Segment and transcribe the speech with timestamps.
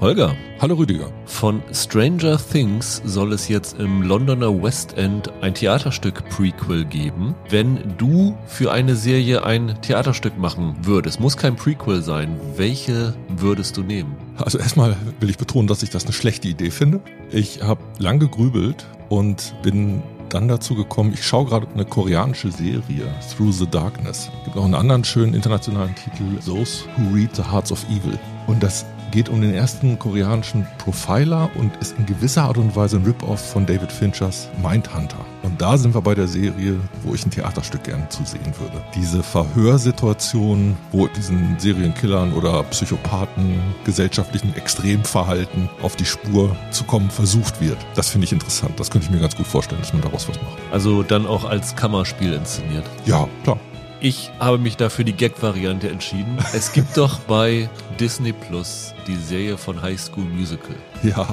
[0.00, 0.36] Holger.
[0.60, 1.10] Hallo Rüdiger.
[1.26, 7.34] Von Stranger Things soll es jetzt im Londoner West End ein Theaterstück Prequel geben.
[7.50, 13.76] Wenn du für eine Serie ein Theaterstück machen würdest, muss kein Prequel sein, welche würdest
[13.76, 14.16] du nehmen?
[14.36, 17.00] Also erstmal will ich betonen, dass ich das eine schlechte Idee finde.
[17.32, 23.12] Ich habe lang gegrübelt und bin dann dazu gekommen, ich schaue gerade eine koreanische Serie,
[23.36, 24.30] Through the Darkness.
[24.38, 28.16] Es gibt noch einen anderen schönen internationalen Titel, Those Who Read the Hearts of Evil.
[28.46, 32.96] Und das geht um den ersten koreanischen Profiler und ist in gewisser Art und Weise
[32.96, 35.18] ein Rip-Off von David Finchers Mindhunter.
[35.42, 38.82] Und da sind wir bei der Serie, wo ich ein Theaterstück gerne zusehen würde.
[38.94, 47.60] Diese Verhörsituation, wo diesen Serienkillern oder Psychopathen gesellschaftlichen Extremverhalten auf die Spur zu kommen versucht
[47.60, 47.78] wird.
[47.94, 48.78] Das finde ich interessant.
[48.78, 50.58] Das könnte ich mir ganz gut vorstellen, dass man daraus was macht.
[50.70, 52.84] Also dann auch als Kammerspiel inszeniert.
[53.06, 53.58] Ja, klar.
[54.00, 56.38] Ich habe mich dafür die Gag-Variante entschieden.
[56.52, 60.76] Es gibt doch bei Disney Plus die Serie von High School Musical.
[61.02, 61.26] Ja.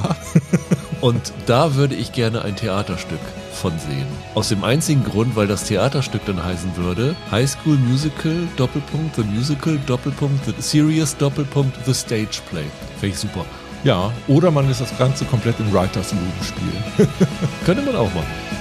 [1.02, 3.20] Und da würde ich gerne ein Theaterstück
[3.54, 4.08] von sehen.
[4.34, 9.24] Aus dem einzigen Grund, weil das Theaterstück dann heißen würde High School Musical, Doppelpunkt, The
[9.24, 12.66] Musical, Doppelpunkt, The Serious, Doppelpunkt, The Stage Play.
[13.00, 13.46] Finde ich super.
[13.84, 17.10] Ja, oder man lässt das Ganze komplett im Writers Room spielen.
[17.66, 18.55] Könnte man auch machen.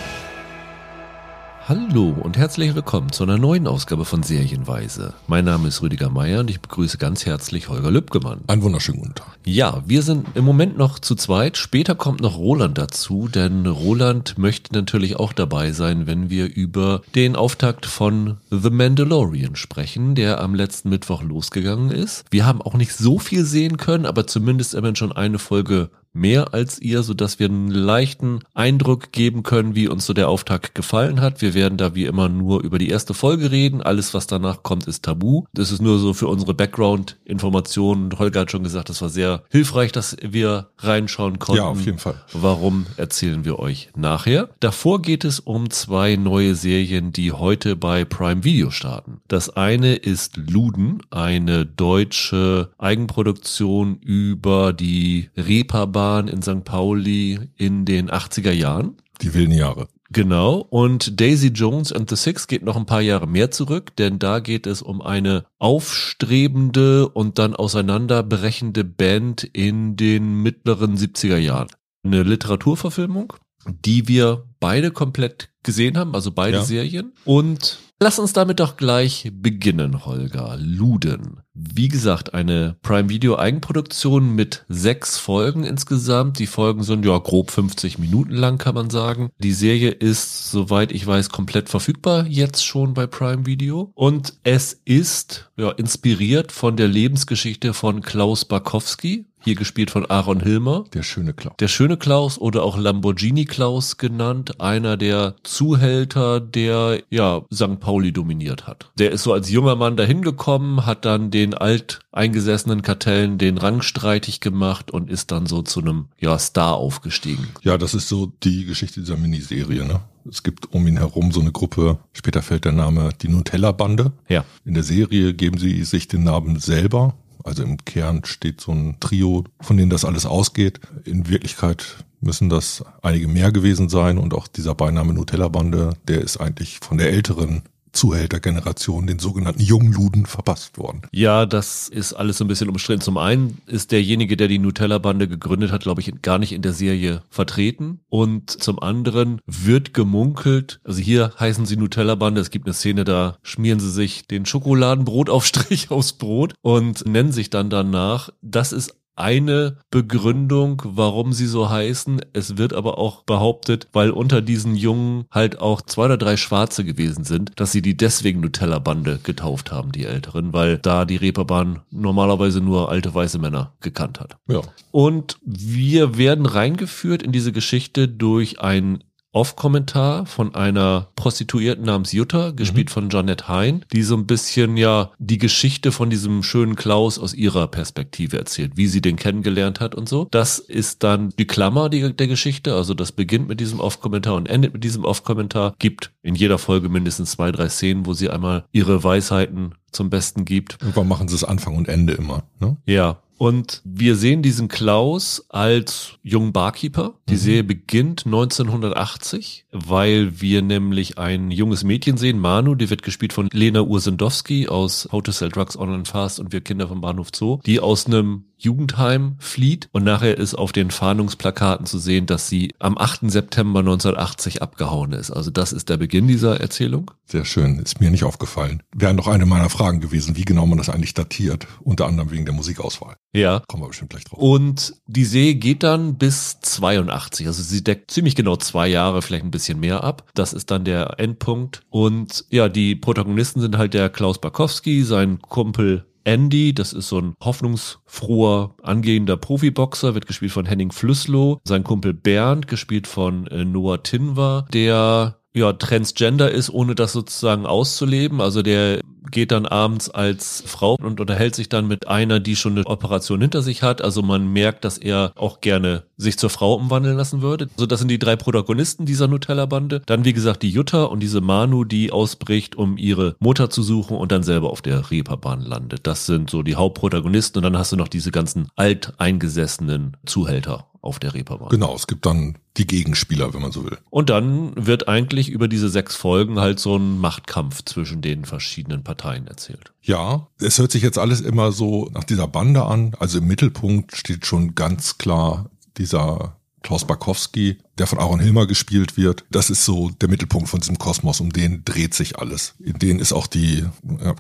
[1.67, 5.15] Hallo und herzlich willkommen zu einer neuen Ausgabe von Serienweise.
[5.29, 8.43] Mein Name ist Rüdiger Meier und ich begrüße ganz herzlich Holger Lübgemann.
[8.49, 9.39] Einen wunderschönen guten Tag.
[9.47, 11.57] Ja, wir sind im Moment noch zu zweit.
[11.57, 17.01] Später kommt noch Roland dazu, denn Roland möchte natürlich auch dabei sein, wenn wir über
[17.15, 22.27] den Auftakt von The Mandalorian sprechen, der am letzten Mittwoch losgegangen ist.
[22.31, 26.55] Wir haben auch nicht so viel sehen können, aber zumindest immerhin schon eine Folge mehr
[26.55, 30.75] als ihr, so dass wir einen leichten Eindruck geben können, wie uns so der Auftakt
[30.75, 31.43] gefallen hat.
[31.43, 33.83] Wir werden da wie immer nur über die erste Folge reden.
[33.83, 35.45] Alles, was danach kommt, ist tabu.
[35.53, 38.17] Das ist nur so für unsere Background-Informationen.
[38.19, 41.63] Holger hat schon gesagt, das war sehr hilfreich, dass wir reinschauen konnten.
[41.63, 42.23] Ja, auf jeden Fall.
[42.33, 44.51] Warum erzählen wir euch nachher?
[44.61, 49.21] Davor geht es um zwei neue Serien, die heute bei Prime Video starten.
[49.27, 56.65] Das eine ist Luden, eine deutsche Eigenproduktion über die Reeperbahn waren in St.
[56.65, 58.97] Pauli in den 80er Jahren.
[59.23, 59.89] Die wilden Jahre.
[60.11, 60.67] Genau.
[60.69, 64.41] Und Daisy Jones and the Six geht noch ein paar Jahre mehr zurück, denn da
[64.41, 71.69] geht es um eine aufstrebende und dann auseinanderbrechende Band in den mittleren 70er Jahren.
[72.05, 73.33] Eine Literaturverfilmung,
[73.67, 76.65] die wir beide komplett gesehen haben, also beide ja.
[76.65, 77.13] Serien.
[77.25, 80.57] Und Lass uns damit doch gleich beginnen, Holger.
[80.59, 81.41] Luden.
[81.55, 86.41] Wie gesagt, eine Prime Video Eigenproduktion mit sechs Folgen insgesamt.
[86.41, 89.31] Die Folgen sind ja grob 50 Minuten lang, kann man sagen.
[89.39, 93.93] Die Serie ist, soweit ich weiß, komplett verfügbar jetzt schon bei Prime Video.
[93.95, 100.41] Und es ist ja, inspiriert von der Lebensgeschichte von Klaus Barkowski, hier gespielt von Aaron
[100.41, 100.85] Hilmer.
[100.95, 101.55] Der schöne Klaus.
[101.59, 104.61] Der schöne Klaus oder auch Lamborghini Klaus genannt.
[104.61, 107.79] Einer der Zuhälter, der ja St.
[107.79, 108.91] Pauli dominiert hat.
[108.99, 113.83] Der ist so als junger Mann dahin gekommen, hat dann den alteingesessenen Kartellen den Rang
[113.83, 117.49] streitig gemacht und ist dann so zu einem ja, Star aufgestiegen.
[117.63, 120.01] Ja, das ist so die Geschichte dieser Miniserie, ne?
[120.27, 124.13] Es gibt um ihn herum so eine Gruppe, später fällt der Name die Nutella-Bande.
[124.27, 124.47] Ja.
[124.65, 128.97] In der Serie geben sie sich den Namen selber also im Kern steht so ein
[129.01, 130.81] Trio, von denen das alles ausgeht.
[131.05, 136.39] In Wirklichkeit müssen das einige mehr gewesen sein und auch dieser Beiname Nutella-Bande, der ist
[136.39, 137.63] eigentlich von der älteren
[137.95, 141.03] Zuhältergeneration, den sogenannten Jungluden, verpasst worden.
[141.13, 143.01] Ja, das ist alles so ein bisschen umstritten.
[143.01, 146.73] Zum einen ist derjenige, der die Nutella-Bande gegründet hat, glaube ich, gar nicht in der
[146.73, 148.01] Serie vertreten.
[148.09, 153.39] Und zum anderen wird gemunkelt, also hier heißen sie Nutella-Bande, es gibt eine Szene, da
[153.43, 158.31] schmieren sie sich den Schokoladenbrotaufstrich aufs Brot und nennen sich dann danach.
[158.43, 162.21] Das ist eine Begründung, warum sie so heißen.
[162.33, 166.85] Es wird aber auch behauptet, weil unter diesen Jungen halt auch zwei oder drei Schwarze
[166.85, 171.83] gewesen sind, dass sie die deswegen Nutella-Bande getauft haben, die Älteren, weil da die Reeperbahn
[171.91, 174.37] normalerweise nur alte weiße Männer gekannt hat.
[174.49, 174.61] Ja.
[174.91, 179.03] Und wir werden reingeführt in diese Geschichte durch ein
[179.35, 182.93] Off-Kommentar von einer Prostituierten namens Jutta, gespielt mhm.
[182.93, 187.35] von Janette Hein, die so ein bisschen ja die Geschichte von diesem schönen Klaus aus
[187.35, 190.29] ihrer Perspektive erzählt, wie sie den kennengelernt hat und so.
[190.31, 194.49] Das ist dann die Klammer die, der Geschichte, also das beginnt mit diesem Off-Kommentar und
[194.49, 198.65] endet mit diesem Off-Kommentar, gibt in jeder Folge mindestens zwei, drei Szenen, wo sie einmal
[198.73, 200.79] ihre Weisheiten zum Besten gibt.
[200.81, 202.77] Irgendwann machen sie es Anfang und Ende immer, ne?
[202.87, 207.13] Ja, und wir sehen diesen Klaus als jungen Barkeeper.
[207.29, 207.39] Die mhm.
[207.39, 213.51] Serie beginnt 1980, weil wir nämlich ein junges Mädchen sehen, Manu, die wird gespielt von
[213.53, 217.61] Lena Ursendowski aus How to Sell Drugs Online Fast und Wir Kinder vom Bahnhof Zoo,
[217.67, 222.73] die aus einem Jugendheim flieht und nachher ist auf den Fahndungsplakaten zu sehen, dass sie
[222.79, 223.31] am 8.
[223.31, 225.31] September 1980 abgehauen ist.
[225.31, 227.11] Also das ist der Beginn dieser Erzählung.
[227.27, 228.83] Sehr schön, ist mir nicht aufgefallen.
[228.95, 232.45] Wäre noch eine meiner Fragen gewesen, wie genau man das eigentlich datiert, unter anderem wegen
[232.45, 233.17] der Musikauswahl.
[233.35, 233.63] Ja.
[233.67, 234.39] Kommen wir bestimmt gleich drauf.
[234.39, 237.47] Und die Serie geht dann bis 82.
[237.47, 240.31] Also sie deckt ziemlich genau zwei Jahre, vielleicht ein bisschen mehr ab.
[240.35, 241.83] Das ist dann der Endpunkt.
[241.91, 247.19] Und ja, die Protagonisten sind halt der Klaus Barkowski, sein Kumpel Andy, das ist so
[247.19, 251.61] ein hoffnungsfroher, angehender Profiboxer, wird gespielt von Henning Flüsslow.
[251.65, 257.65] Sein Kumpel Bernd, gespielt von äh, Noah Tinver, der ja, Transgender ist, ohne das sozusagen
[257.65, 258.41] auszuleben.
[258.41, 262.73] Also der geht dann abends als Frau und unterhält sich dann mit einer, die schon
[262.73, 264.03] eine Operation hinter sich hat.
[264.03, 267.69] Also man merkt, dass er auch gerne sich zur Frau umwandeln lassen würde.
[267.77, 270.03] So, das sind die drei Protagonisten dieser Nutella-Bande.
[270.07, 274.17] Dann, wie gesagt, die Jutta und diese Manu, die ausbricht, um ihre Mutter zu suchen
[274.17, 276.07] und dann selber auf der Reeperbahn landet.
[276.07, 281.19] Das sind so die Hauptprotagonisten und dann hast du noch diese ganzen alteingesessenen Zuhälter auf
[281.19, 281.69] der Reeperbahn.
[281.69, 283.99] Genau, es gibt dann die Gegenspieler, wenn man so will.
[284.11, 289.05] Und dann wird eigentlich über diese sechs Folgen halt so ein Machtkampf zwischen den verschiedenen
[289.05, 289.93] Parteien erzählt.
[290.03, 293.15] Ja, es hört sich jetzt alles immer so nach dieser Bande an.
[293.19, 299.17] Also im Mittelpunkt steht schon ganz klar dieser Klaus Barkowski, der von Aaron Hilmer gespielt
[299.17, 299.45] wird.
[299.51, 302.75] Das ist so der Mittelpunkt von diesem Kosmos, um den dreht sich alles.
[302.79, 303.85] In den ist auch die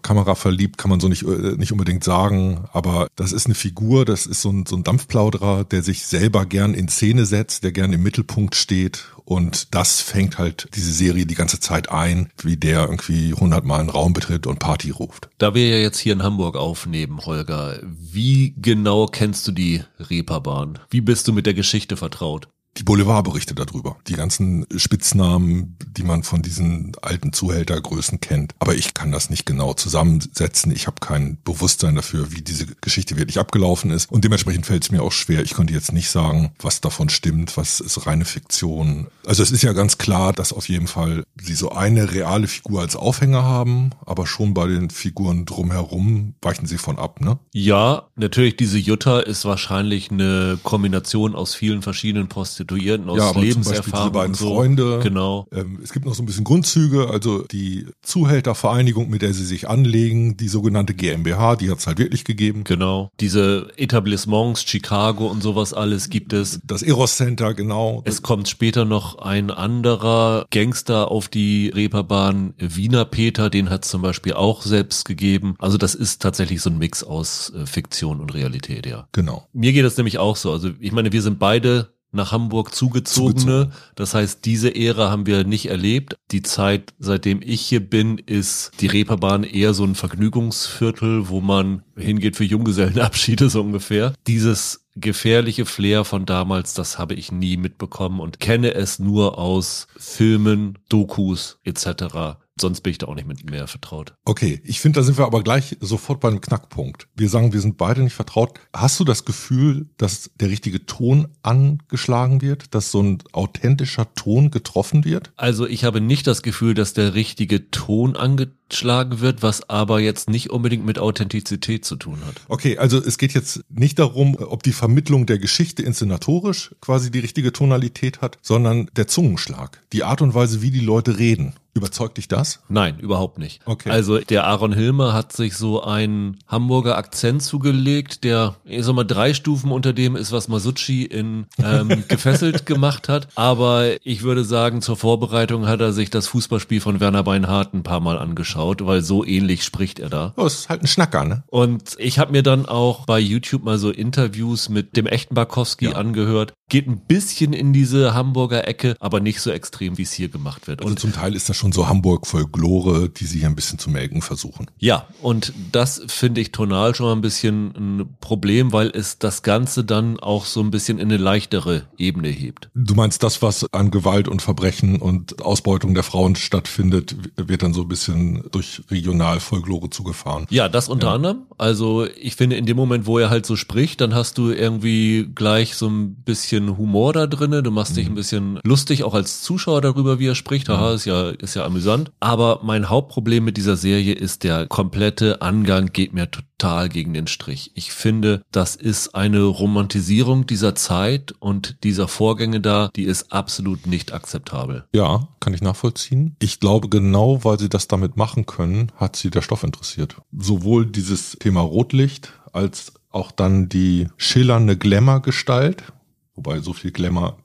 [0.02, 4.04] Kamera verliebt, kann man so nicht, äh, nicht unbedingt sagen, aber das ist eine Figur,
[4.04, 7.72] das ist so ein, so ein Dampfplauderer, der sich selber gern in Szene setzt, der
[7.72, 12.56] gern im Mittelpunkt steht und das fängt halt diese Serie die ganze Zeit ein, wie
[12.56, 15.28] der irgendwie hundertmal einen Raum betritt und Party ruft.
[15.38, 20.78] Da wir ja jetzt hier in Hamburg aufnehmen, Holger, wie genau kennst du die Reeperbahn?
[20.90, 22.48] Wie bist du mit der Geschichte vertraut?
[22.76, 28.54] Die Boulevardberichte darüber, die ganzen Spitznamen, die man von diesen alten Zuhältergrößen kennt.
[28.58, 30.72] Aber ich kann das nicht genau zusammensetzen.
[30.72, 34.10] Ich habe kein Bewusstsein dafür, wie diese Geschichte wirklich abgelaufen ist.
[34.10, 35.42] Und dementsprechend fällt es mir auch schwer.
[35.42, 39.06] Ich konnte jetzt nicht sagen, was davon stimmt, was ist reine Fiktion.
[39.24, 42.80] Also es ist ja ganz klar, dass auf jeden Fall sie so eine reale Figur
[42.80, 47.38] als Aufhänger haben, aber schon bei den Figuren drumherum weichen sie von ab, ne?
[47.52, 53.30] Ja, natürlich diese Jutta ist wahrscheinlich eine Kombination aus vielen verschiedenen Prostituierten Prostituierten aus ja,
[53.30, 53.82] aber Lebenserfahrung.
[53.82, 54.54] Zum Beispiel diese beiden so.
[54.54, 55.00] Freunde.
[55.02, 55.46] Genau.
[55.52, 59.68] Ähm, es gibt noch so ein bisschen Grundzüge, also die Zuhältervereinigung, mit der sie sich
[59.68, 62.64] anlegen, die sogenannte GmbH, die hat es halt wirklich gegeben.
[62.64, 63.10] Genau.
[63.20, 66.60] Diese Etablissements, Chicago und sowas alles gibt es.
[66.64, 68.02] Das Eros Center, genau.
[68.04, 73.90] Es kommt später noch ein anderer Gangster auf die Reeperbahn, Wiener Peter, den hat es
[73.90, 75.54] zum Beispiel auch selbst gegeben.
[75.58, 79.06] Also das ist tatsächlich so ein Mix aus äh, Fiktion und Realität, ja.
[79.12, 79.46] Genau.
[79.52, 80.52] Mir geht es nämlich auch so.
[80.52, 83.34] Also ich meine, wir sind beide nach Hamburg zugezogene.
[83.34, 83.72] Zugezogen.
[83.94, 86.16] Das heißt, diese Ära haben wir nicht erlebt.
[86.30, 91.82] Die Zeit, seitdem ich hier bin, ist die Reeperbahn eher so ein Vergnügungsviertel, wo man
[91.96, 94.14] hingeht für Junggesellenabschiede so ungefähr.
[94.26, 99.88] Dieses gefährliche Flair von damals, das habe ich nie mitbekommen und kenne es nur aus
[99.96, 102.38] Filmen, Dokus etc.
[102.60, 104.14] Sonst bin ich da auch nicht mit mehr vertraut.
[104.24, 107.08] Okay, ich finde, da sind wir aber gleich sofort beim Knackpunkt.
[107.16, 108.60] Wir sagen, wir sind beide nicht vertraut.
[108.72, 114.52] Hast du das Gefühl, dass der richtige Ton angeschlagen wird, dass so ein authentischer Ton
[114.52, 115.32] getroffen wird?
[115.36, 120.30] Also ich habe nicht das Gefühl, dass der richtige Ton angeschlagen wird, was aber jetzt
[120.30, 122.40] nicht unbedingt mit Authentizität zu tun hat.
[122.46, 127.18] Okay, also es geht jetzt nicht darum, ob die Vermittlung der Geschichte inszenatorisch quasi die
[127.18, 131.54] richtige Tonalität hat, sondern der Zungenschlag, die Art und Weise, wie die Leute reden.
[131.74, 132.60] Überzeugt dich das?
[132.68, 133.60] Nein, überhaupt nicht.
[133.66, 133.90] Okay.
[133.90, 139.02] Also der Aaron Hilmer hat sich so einen Hamburger Akzent zugelegt, der, ich sag mal,
[139.04, 143.26] drei Stufen unter dem ist, was Masucci in ähm, gefesselt gemacht hat.
[143.34, 147.82] Aber ich würde sagen, zur Vorbereitung hat er sich das Fußballspiel von Werner Beinhardt ein
[147.82, 150.32] paar Mal angeschaut, weil so ähnlich spricht er da.
[150.36, 151.42] Oh, es ist halt ein Schnacker, ne?
[151.48, 155.86] Und ich habe mir dann auch bei YouTube mal so Interviews mit dem echten Barkowski
[155.86, 155.92] Ja.
[155.96, 156.52] angehört.
[156.68, 160.66] Geht ein bisschen in diese Hamburger Ecke, aber nicht so extrem, wie es hier gemacht
[160.66, 160.80] wird.
[160.80, 163.90] Also Und zum Teil ist das schon so Hamburg-Folklore, die sie hier ein bisschen zu
[163.90, 164.66] melken versuchen.
[164.78, 169.42] Ja, und das finde ich tonal schon mal ein bisschen ein Problem, weil es das
[169.42, 172.70] Ganze dann auch so ein bisschen in eine leichtere Ebene hebt.
[172.74, 177.74] Du meinst, das, was an Gewalt und Verbrechen und Ausbeutung der Frauen stattfindet, wird dann
[177.74, 180.46] so ein bisschen durch Regionalfolklore zugefahren.
[180.50, 181.42] Ja, das unter anderem.
[181.58, 185.28] Also ich finde, in dem Moment, wo er halt so spricht, dann hast du irgendwie
[185.34, 187.62] gleich so ein bisschen Humor da drinne.
[187.62, 190.68] Du machst dich ein bisschen lustig, auch als Zuschauer darüber, wie er spricht.
[190.68, 192.10] Haha, ist ja, ist ja amüsant.
[192.20, 197.26] Aber mein Hauptproblem mit dieser Serie ist der komplette Angang geht mir total gegen den
[197.26, 197.72] Strich.
[197.74, 203.86] Ich finde, das ist eine Romantisierung dieser Zeit und dieser Vorgänge da, die ist absolut
[203.86, 204.84] nicht akzeptabel.
[204.94, 206.36] Ja, kann ich nachvollziehen.
[206.40, 210.16] Ich glaube, genau weil sie das damit machen können, hat sie der Stoff interessiert.
[210.36, 215.84] Sowohl dieses Thema Rotlicht als auch dann die schillernde Glamour-Gestalt,
[216.34, 217.36] wobei so viel Glamour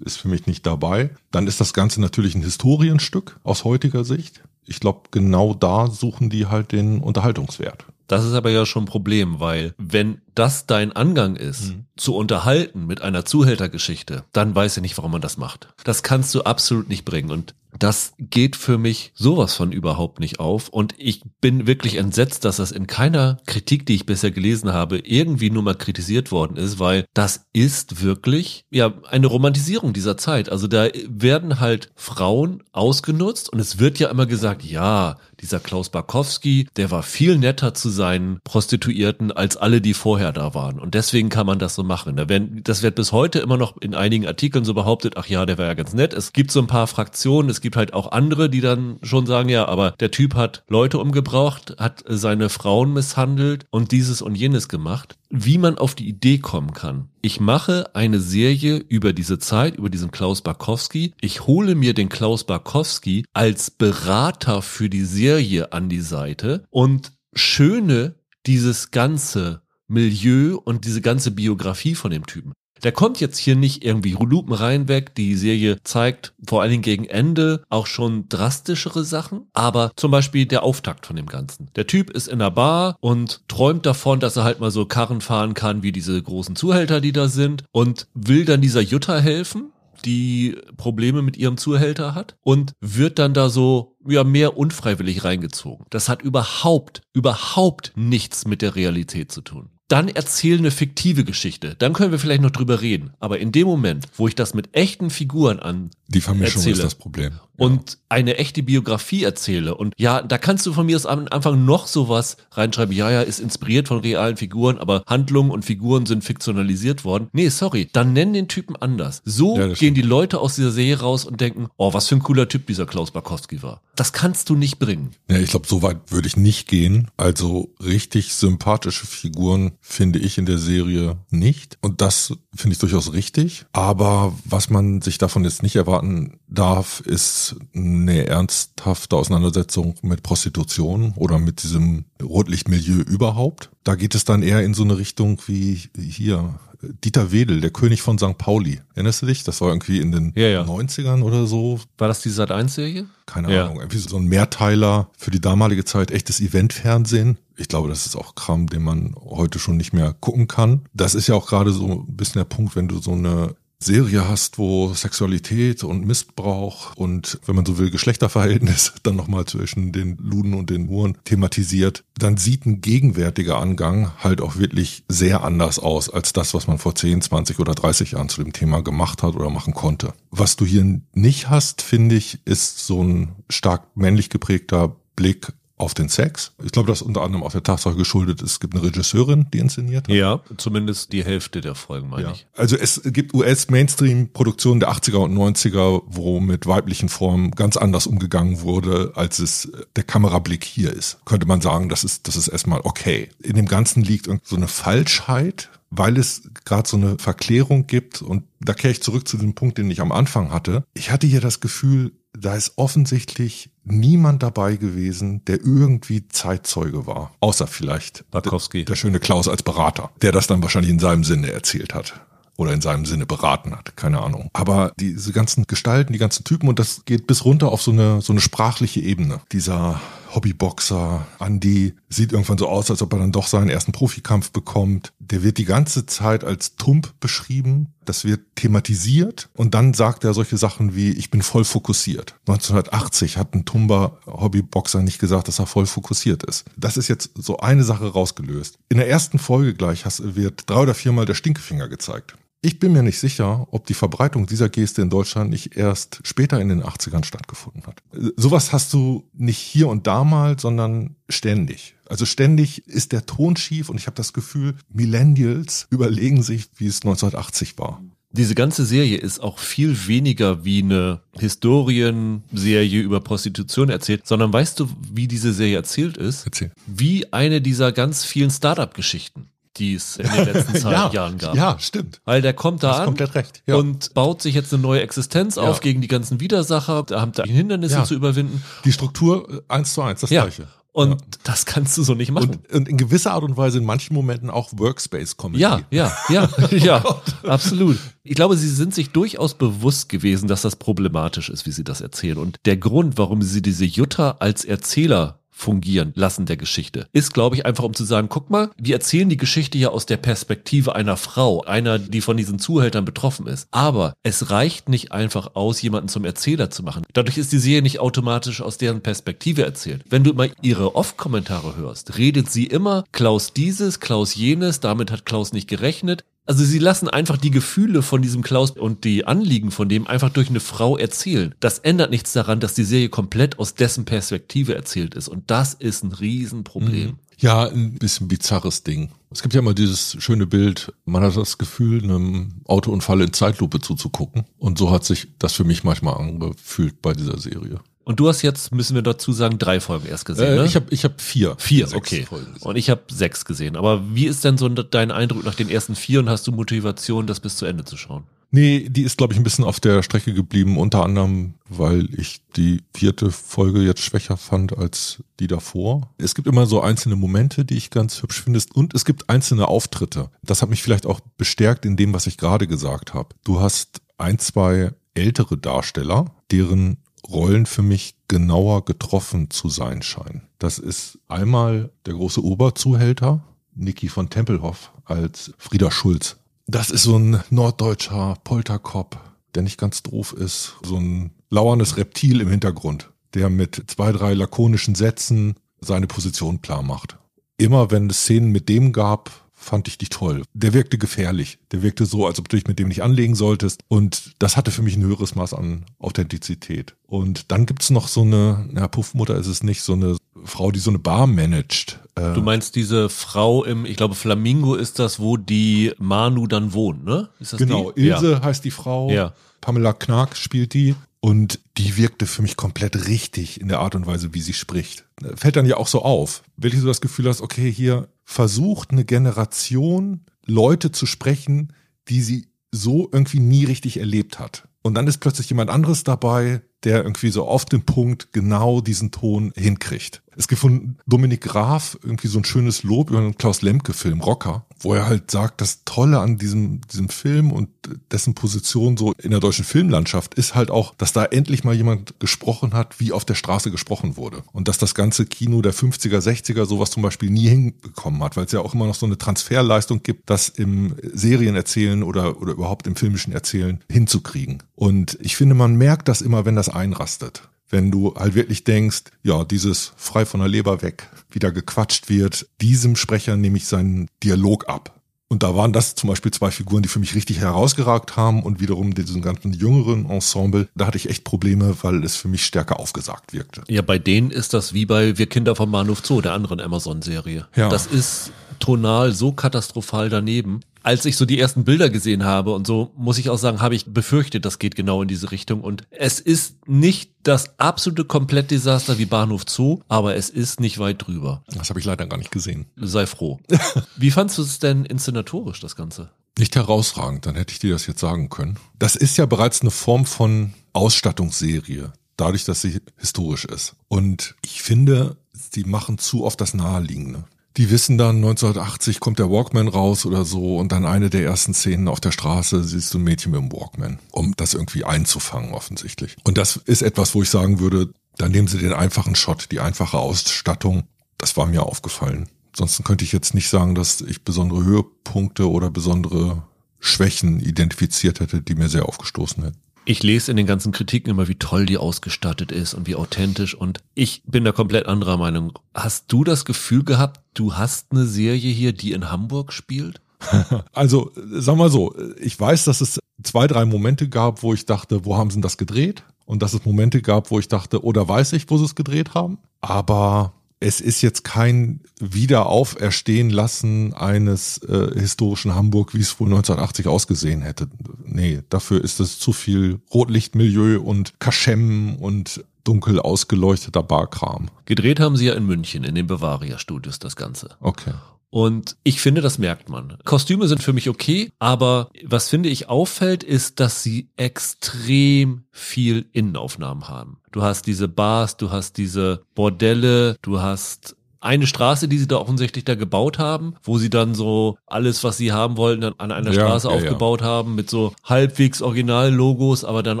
[0.04, 1.10] ist für mich nicht dabei.
[1.30, 4.42] Dann ist das Ganze natürlich ein Historienstück aus heutiger Sicht.
[4.64, 7.84] Ich glaube, genau da suchen die halt den Unterhaltungswert.
[8.06, 11.84] Das ist aber ja schon ein Problem, weil wenn das dein Angang ist, mhm.
[11.96, 15.68] zu unterhalten mit einer Zuhältergeschichte, dann weiß ich nicht, warum man das macht.
[15.84, 17.30] Das kannst du absolut nicht bringen.
[17.30, 20.68] Und das geht für mich sowas von überhaupt nicht auf.
[20.68, 24.98] Und ich bin wirklich entsetzt, dass das in keiner Kritik, die ich bisher gelesen habe,
[24.98, 30.50] irgendwie nur mal kritisiert worden ist, weil das ist wirklich, ja, eine Romantisierung dieser Zeit.
[30.50, 35.90] Also da werden halt Frauen ausgenutzt und es wird ja immer gesagt, ja, dieser Klaus
[35.90, 40.78] Barkowski, der war viel netter zu seinen Prostituierten als alle, die vorher da waren.
[40.78, 42.16] Und deswegen kann man das so machen.
[42.16, 45.46] Da werden, das wird bis heute immer noch in einigen Artikeln so behauptet, ach ja,
[45.46, 46.12] der war ja ganz nett.
[46.12, 49.48] Es gibt so ein paar Fraktionen, es gibt halt auch andere, die dann schon sagen,
[49.48, 54.68] ja, aber der Typ hat Leute umgebracht, hat seine Frauen misshandelt und dieses und jenes
[54.68, 55.16] gemacht.
[55.30, 57.08] Wie man auf die Idee kommen kann.
[57.20, 61.12] Ich mache eine Serie über diese Zeit, über diesen Klaus Barkowski.
[61.20, 67.12] Ich hole mir den Klaus Barkowski als Berater für die Serie an die Seite und
[67.34, 68.14] schöne
[68.46, 72.52] dieses ganze Milieu und diese ganze Biografie von dem Typen.
[72.82, 75.14] Der kommt jetzt hier nicht irgendwie lupenrein weg.
[75.14, 79.48] Die Serie zeigt vor allen Dingen gegen Ende auch schon drastischere Sachen.
[79.52, 81.70] Aber zum Beispiel der Auftakt von dem Ganzen.
[81.76, 85.20] Der Typ ist in der Bar und träumt davon, dass er halt mal so Karren
[85.20, 89.72] fahren kann wie diese großen Zuhälter, die da sind und will dann dieser Jutta helfen
[90.04, 95.86] die Probleme mit ihrem Zuhälter hat und wird dann da so ja mehr unfreiwillig reingezogen.
[95.90, 101.74] Das hat überhaupt überhaupt nichts mit der Realität zu tun dann erzähl eine fiktive Geschichte.
[101.78, 103.14] Dann können wir vielleicht noch drüber reden.
[103.20, 106.84] Aber in dem Moment, wo ich das mit echten Figuren an die Vermischung erzähle, ist
[106.84, 109.74] das Problem und eine echte Biografie erzähle.
[109.74, 112.94] Und ja, da kannst du von mir aus am Anfang noch sowas reinschreiben.
[112.94, 117.28] Ja, ja, ist inspiriert von realen Figuren, aber Handlungen und Figuren sind fiktionalisiert worden.
[117.32, 119.22] Nee, sorry, dann nenn den Typen anders.
[119.24, 119.96] So ja, gehen stimmt.
[119.96, 122.86] die Leute aus dieser Serie raus und denken, oh, was für ein cooler Typ dieser
[122.86, 123.82] Klaus Barkowski war.
[123.96, 125.10] Das kannst du nicht bringen.
[125.28, 127.10] Ja, ich glaube, so weit würde ich nicht gehen.
[127.16, 131.78] Also richtig sympathische Figuren finde ich in der Serie nicht.
[131.80, 133.64] Und das finde ich durchaus richtig.
[133.72, 141.14] Aber was man sich davon jetzt nicht erwarten darf, ist eine ernsthafte Auseinandersetzung mit Prostitution
[141.16, 143.70] oder mit diesem Rotlichtmilieu überhaupt.
[143.82, 148.02] Da geht es dann eher in so eine Richtung wie hier Dieter Wedel, der König
[148.02, 148.38] von St.
[148.38, 148.80] Pauli.
[148.94, 149.42] Erinnerst du dich?
[149.42, 150.62] Das war irgendwie in den ja, ja.
[150.62, 151.80] 90ern oder so.
[151.98, 153.06] War das die Sat1-Serie?
[153.26, 153.64] Keine ja.
[153.64, 153.80] Ahnung.
[153.80, 157.38] Irgendwie so ein Mehrteiler für die damalige Zeit, echtes Eventfernsehen.
[157.56, 160.82] Ich glaube, das ist auch Kram, den man heute schon nicht mehr gucken kann.
[160.94, 164.28] Das ist ja auch gerade so ein bisschen der Punkt, wenn du so eine Serie
[164.28, 170.16] hast, wo Sexualität und Missbrauch und, wenn man so will, Geschlechterverhältnis dann nochmal zwischen den
[170.16, 175.78] Luden und den Uhren thematisiert, dann sieht ein gegenwärtiger Angang halt auch wirklich sehr anders
[175.78, 179.22] aus als das, was man vor 10, 20 oder 30 Jahren zu dem Thema gemacht
[179.22, 180.12] hat oder machen konnte.
[180.30, 185.94] Was du hier nicht hast, finde ich, ist so ein stark männlich geprägter Blick auf
[185.94, 186.52] den Sex.
[186.62, 189.58] Ich glaube, das ist unter anderem auch der Tatsache geschuldet, es gibt eine Regisseurin, die
[189.58, 190.14] inszeniert hat.
[190.14, 192.32] Ja, zumindest die Hälfte der Folgen, meine ja.
[192.32, 192.46] ich.
[192.54, 198.60] Also es gibt US-Mainstream-Produktionen der 80er und 90er, wo mit weiblichen Formen ganz anders umgegangen
[198.60, 201.18] wurde, als es der Kamerablick hier ist.
[201.24, 203.28] Könnte man sagen, das ist, das ist erstmal okay.
[203.42, 208.44] In dem Ganzen liegt so eine Falschheit, weil es gerade so eine Verklärung gibt und
[208.60, 210.84] da kehre ich zurück zu dem Punkt, den ich am Anfang hatte.
[210.94, 217.32] Ich hatte hier das Gefühl, da ist offensichtlich niemand dabei gewesen, der irgendwie Zeitzeuge war.
[217.40, 218.78] Außer vielleicht Barkowski.
[218.78, 222.20] Der, der schöne Klaus als Berater, der das dann wahrscheinlich in seinem Sinne erzählt hat
[222.56, 224.50] oder in seinem Sinne beraten hat, keine Ahnung.
[224.52, 228.20] Aber diese ganzen Gestalten, die ganzen Typen und das geht bis runter auf so eine
[228.20, 229.40] so eine sprachliche Ebene.
[229.52, 230.00] Dieser
[230.34, 235.12] Hobbyboxer Andy sieht irgendwann so aus, als ob er dann doch seinen ersten Profikampf bekommt.
[235.18, 237.94] Der wird die ganze Zeit als Tump beschrieben.
[238.04, 242.34] Das wird thematisiert und dann sagt er solche Sachen wie, ich bin voll fokussiert.
[242.46, 246.64] 1980 hat ein Tumba Hobbyboxer nicht gesagt, dass er voll fokussiert ist.
[246.76, 248.78] Das ist jetzt so eine Sache rausgelöst.
[248.88, 252.34] In der ersten Folge gleich wird drei oder viermal der Stinkefinger gezeigt.
[252.60, 256.60] Ich bin mir nicht sicher, ob die Verbreitung dieser Geste in Deutschland nicht erst später
[256.60, 258.02] in den 80ern stattgefunden hat.
[258.36, 261.94] Sowas hast du nicht hier und da mal, sondern ständig.
[262.08, 266.88] Also ständig ist der Ton schief und ich habe das Gefühl, Millennials überlegen sich, wie
[266.88, 268.02] es 1980 war.
[268.30, 274.80] Diese ganze Serie ist auch viel weniger wie eine Historienserie über Prostitution erzählt, sondern weißt
[274.80, 276.44] du, wie diese Serie erzählt ist?
[276.44, 276.72] Erzähl.
[276.86, 281.54] Wie eine dieser ganz vielen Startup-Geschichten die es in den letzten ja, Jahren gab.
[281.54, 282.20] Ja, stimmt.
[282.24, 283.62] Weil der kommt da an komplett recht.
[283.66, 283.76] Ja.
[283.76, 287.44] und baut sich jetzt eine neue Existenz auf gegen die ganzen Widersacher, da haben da
[287.44, 288.62] Hindernisse zu überwinden.
[288.84, 290.42] Die Struktur äh, eins zu eins, das ja.
[290.42, 290.68] gleiche.
[290.92, 291.16] Und Ja.
[291.44, 292.50] das kannst du so nicht machen.
[292.50, 295.60] Und, und in gewisser Art und Weise in manchen Momenten auch Workspace-Comedy.
[295.60, 297.04] Ja, ja, ja, ja,
[297.46, 297.98] absolut.
[298.24, 302.00] Ich glaube, sie sind sich durchaus bewusst gewesen, dass das problematisch ist, wie sie das
[302.00, 302.38] erzählen.
[302.38, 307.08] Und der Grund, warum sie diese Jutta als Erzähler fungieren lassen der Geschichte.
[307.12, 310.06] Ist, glaube ich, einfach um zu sagen, guck mal, wir erzählen die Geschichte ja aus
[310.06, 313.66] der Perspektive einer Frau, einer, die von diesen Zuhältern betroffen ist.
[313.72, 317.02] Aber es reicht nicht einfach aus, jemanden zum Erzähler zu machen.
[317.12, 320.04] Dadurch ist die Serie nicht automatisch aus deren Perspektive erzählt.
[320.08, 325.26] Wenn du mal ihre Off-Kommentare hörst, redet sie immer Klaus dieses, Klaus jenes, damit hat
[325.26, 326.24] Klaus nicht gerechnet.
[326.48, 330.30] Also sie lassen einfach die Gefühle von diesem Klaus und die Anliegen von dem einfach
[330.30, 331.54] durch eine Frau erzählen.
[331.60, 335.28] Das ändert nichts daran, dass die Serie komplett aus dessen Perspektive erzählt ist.
[335.28, 337.18] Und das ist ein Riesenproblem.
[337.36, 339.10] Ja, ein bisschen bizarres Ding.
[339.30, 343.80] Es gibt ja immer dieses schöne Bild, man hat das Gefühl, einem Autounfall in Zeitlupe
[343.80, 344.44] zuzugucken.
[344.56, 347.80] Und so hat sich das für mich manchmal angefühlt bei dieser Serie.
[348.08, 350.54] Und du hast jetzt, müssen wir dazu sagen, drei Folgen erst gesehen.
[350.54, 350.64] Äh, ne?
[350.64, 351.56] Ich habe ich hab vier.
[351.58, 352.26] vier, sechs okay.
[352.60, 353.76] Und ich habe sechs gesehen.
[353.76, 357.26] Aber wie ist denn so dein Eindruck nach den ersten vier und hast du Motivation,
[357.26, 358.24] das bis zu Ende zu schauen?
[358.50, 362.40] Nee, die ist, glaube ich, ein bisschen auf der Strecke geblieben, unter anderem, weil ich
[362.56, 366.14] die vierte Folge jetzt schwächer fand als die davor.
[366.16, 369.68] Es gibt immer so einzelne Momente, die ich ganz hübsch finde und es gibt einzelne
[369.68, 370.30] Auftritte.
[370.42, 373.34] Das hat mich vielleicht auch bestärkt in dem, was ich gerade gesagt habe.
[373.44, 376.96] Du hast ein, zwei ältere Darsteller, deren
[377.30, 380.42] Rollen für mich genauer getroffen zu sein scheinen.
[380.58, 383.42] Das ist einmal der große Oberzuhälter,
[383.74, 386.36] Niki von Tempelhoff als Frieda Schulz.
[386.66, 389.16] Das ist so ein norddeutscher Polterkopf,
[389.54, 390.76] der nicht ganz doof ist.
[390.82, 396.82] So ein lauerndes Reptil im Hintergrund, der mit zwei, drei lakonischen Sätzen seine Position klar
[396.82, 397.16] macht.
[397.56, 400.42] Immer wenn es Szenen mit dem gab, fand ich die toll.
[400.54, 401.58] Der wirkte gefährlich.
[401.72, 403.80] Der wirkte so, als ob du dich mit dem nicht anlegen solltest.
[403.88, 406.94] Und das hatte für mich ein höheres Maß an Authentizität.
[407.06, 410.78] Und dann gibt's noch so eine, na, Puffmutter ist es nicht, so eine Frau, die
[410.78, 412.00] so eine Bar managt.
[412.14, 416.72] Äh, Du meinst diese Frau im, ich glaube, Flamingo ist das, wo die Manu dann
[416.72, 417.28] wohnt, ne?
[417.40, 418.06] Ist das Genau, die?
[418.06, 419.10] Ilse heißt die Frau.
[419.10, 419.34] Ja.
[419.60, 420.94] Pamela Knark spielt die.
[421.20, 425.04] Und die wirkte für mich komplett richtig in der Art und Weise, wie sie spricht.
[425.34, 426.44] Fällt dann ja auch so auf.
[426.56, 431.72] Wenn du so das Gefühl hast, okay, hier versucht eine Generation Leute zu sprechen,
[432.08, 434.68] die sie so irgendwie nie richtig erlebt hat.
[434.82, 439.12] Und dann ist plötzlich jemand anderes dabei, der irgendwie so auf den Punkt genau diesen
[439.12, 440.22] Ton hinkriegt.
[440.38, 444.64] Es gibt von Dominik Graf irgendwie so ein schönes Lob über einen Klaus Lemke-Film, Rocker,
[444.78, 447.68] wo er halt sagt, das Tolle an diesem, diesem Film und
[448.12, 452.20] dessen Position so in der deutschen Filmlandschaft ist halt auch, dass da endlich mal jemand
[452.20, 454.44] gesprochen hat, wie auf der Straße gesprochen wurde.
[454.52, 458.44] Und dass das ganze Kino der 50er, 60er sowas zum Beispiel nie hinbekommen hat, weil
[458.44, 462.86] es ja auch immer noch so eine Transferleistung gibt, das im Serienerzählen oder, oder überhaupt
[462.86, 464.62] im filmischen Erzählen hinzukriegen.
[464.76, 469.04] Und ich finde, man merkt das immer, wenn das einrastet wenn du halt wirklich denkst,
[469.22, 474.08] ja, dieses frei von der Leber weg, wieder gequatscht wird, diesem Sprecher nehme ich seinen
[474.22, 474.94] Dialog ab.
[475.30, 478.60] Und da waren das zum Beispiel zwei Figuren, die für mich richtig herausgeragt haben und
[478.60, 482.80] wiederum diesen ganzen jüngeren Ensemble, da hatte ich echt Probleme, weil es für mich stärker
[482.80, 483.62] aufgesagt wirkte.
[483.68, 487.46] Ja, bei denen ist das wie bei Wir Kinder vom Bahnhof Zoo, der anderen Amazon-Serie.
[487.56, 487.68] Ja.
[487.68, 490.60] Das ist tonal so katastrophal daneben.
[490.82, 493.74] Als ich so die ersten Bilder gesehen habe und so, muss ich auch sagen, habe
[493.74, 495.60] ich befürchtet, das geht genau in diese Richtung.
[495.60, 501.06] Und es ist nicht das absolute Komplettdesaster wie Bahnhof Zoo, aber es ist nicht weit
[501.06, 501.42] drüber.
[501.48, 502.66] Das habe ich leider gar nicht gesehen.
[502.76, 503.38] Sei froh.
[503.96, 506.10] Wie fandst du es denn inszenatorisch, das Ganze?
[506.38, 508.58] Nicht herausragend, dann hätte ich dir das jetzt sagen können.
[508.78, 513.74] Das ist ja bereits eine Form von Ausstattungsserie, dadurch, dass sie historisch ist.
[513.88, 517.24] Und ich finde, sie machen zu oft das Naheliegende.
[517.58, 521.54] Die wissen dann, 1980 kommt der Walkman raus oder so und dann eine der ersten
[521.54, 525.52] Szenen auf der Straße siehst du ein Mädchen mit dem Walkman, um das irgendwie einzufangen
[525.52, 526.16] offensichtlich.
[526.22, 529.58] Und das ist etwas, wo ich sagen würde, dann nehmen sie den einfachen Shot, die
[529.58, 530.84] einfache Ausstattung.
[531.18, 532.28] Das war mir aufgefallen.
[532.52, 536.44] Ansonsten könnte ich jetzt nicht sagen, dass ich besondere Höhepunkte oder besondere
[536.78, 539.58] Schwächen identifiziert hätte, die mir sehr aufgestoßen hätten.
[539.88, 543.54] Ich lese in den ganzen Kritiken immer, wie toll die ausgestattet ist und wie authentisch
[543.54, 545.58] und ich bin da komplett anderer Meinung.
[545.72, 550.02] Hast du das Gefühl gehabt, du hast eine Serie hier, die in Hamburg spielt?
[550.74, 555.06] Also, sag mal so, ich weiß, dass es zwei, drei Momente gab, wo ich dachte,
[555.06, 556.04] wo haben sie denn das gedreht?
[556.26, 559.14] Und dass es Momente gab, wo ich dachte, oder weiß ich, wo sie es gedreht
[559.14, 559.38] haben?
[559.62, 566.88] Aber es ist jetzt kein Wiederauferstehen lassen eines äh, historischen Hamburg, wie es wohl 1980
[566.88, 567.68] ausgesehen hätte.
[568.04, 574.50] Nee, dafür ist es zu viel Rotlichtmilieu und Kaschem und dunkel ausgeleuchteter Barkram.
[574.66, 577.56] Gedreht haben sie ja in München, in den Bavaria Studios, das Ganze.
[577.60, 577.94] Okay.
[578.30, 579.96] Und ich finde, das merkt man.
[580.04, 586.06] Kostüme sind für mich okay, aber was finde ich auffällt, ist, dass sie extrem viel
[586.12, 587.20] Innenaufnahmen haben.
[587.32, 592.16] Du hast diese Bars, du hast diese Bordelle, du hast eine Straße, die sie da
[592.16, 596.12] offensichtlich da gebaut haben, wo sie dann so alles, was sie haben wollten, dann an
[596.12, 600.00] einer Ja, Straße ja, aufgebaut haben mit so halbwegs Original-Logos, aber dann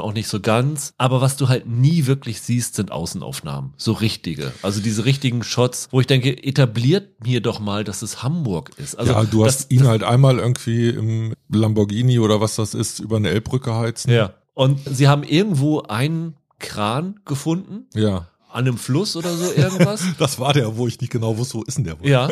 [0.00, 0.92] auch nicht so ganz.
[0.98, 3.74] Aber was du halt nie wirklich siehst, sind Außenaufnahmen.
[3.76, 4.52] So richtige.
[4.62, 8.98] Also diese richtigen Shots, wo ich denke, etabliert mir doch mal, dass es Hamburg ist.
[8.98, 13.00] Also ja, du hast das, ihn halt einmal irgendwie im Lamborghini oder was das ist,
[13.00, 14.10] über eine Elbbrücke heizen.
[14.12, 14.34] Ja.
[14.54, 18.26] Und sie haben irgendwo einen Kran gefunden, Ja.
[18.50, 20.02] An einem Fluss oder so irgendwas.
[20.18, 22.08] Das war der, wo ich nicht genau wusste, wo ist denn der wohl?
[22.08, 22.28] Ja,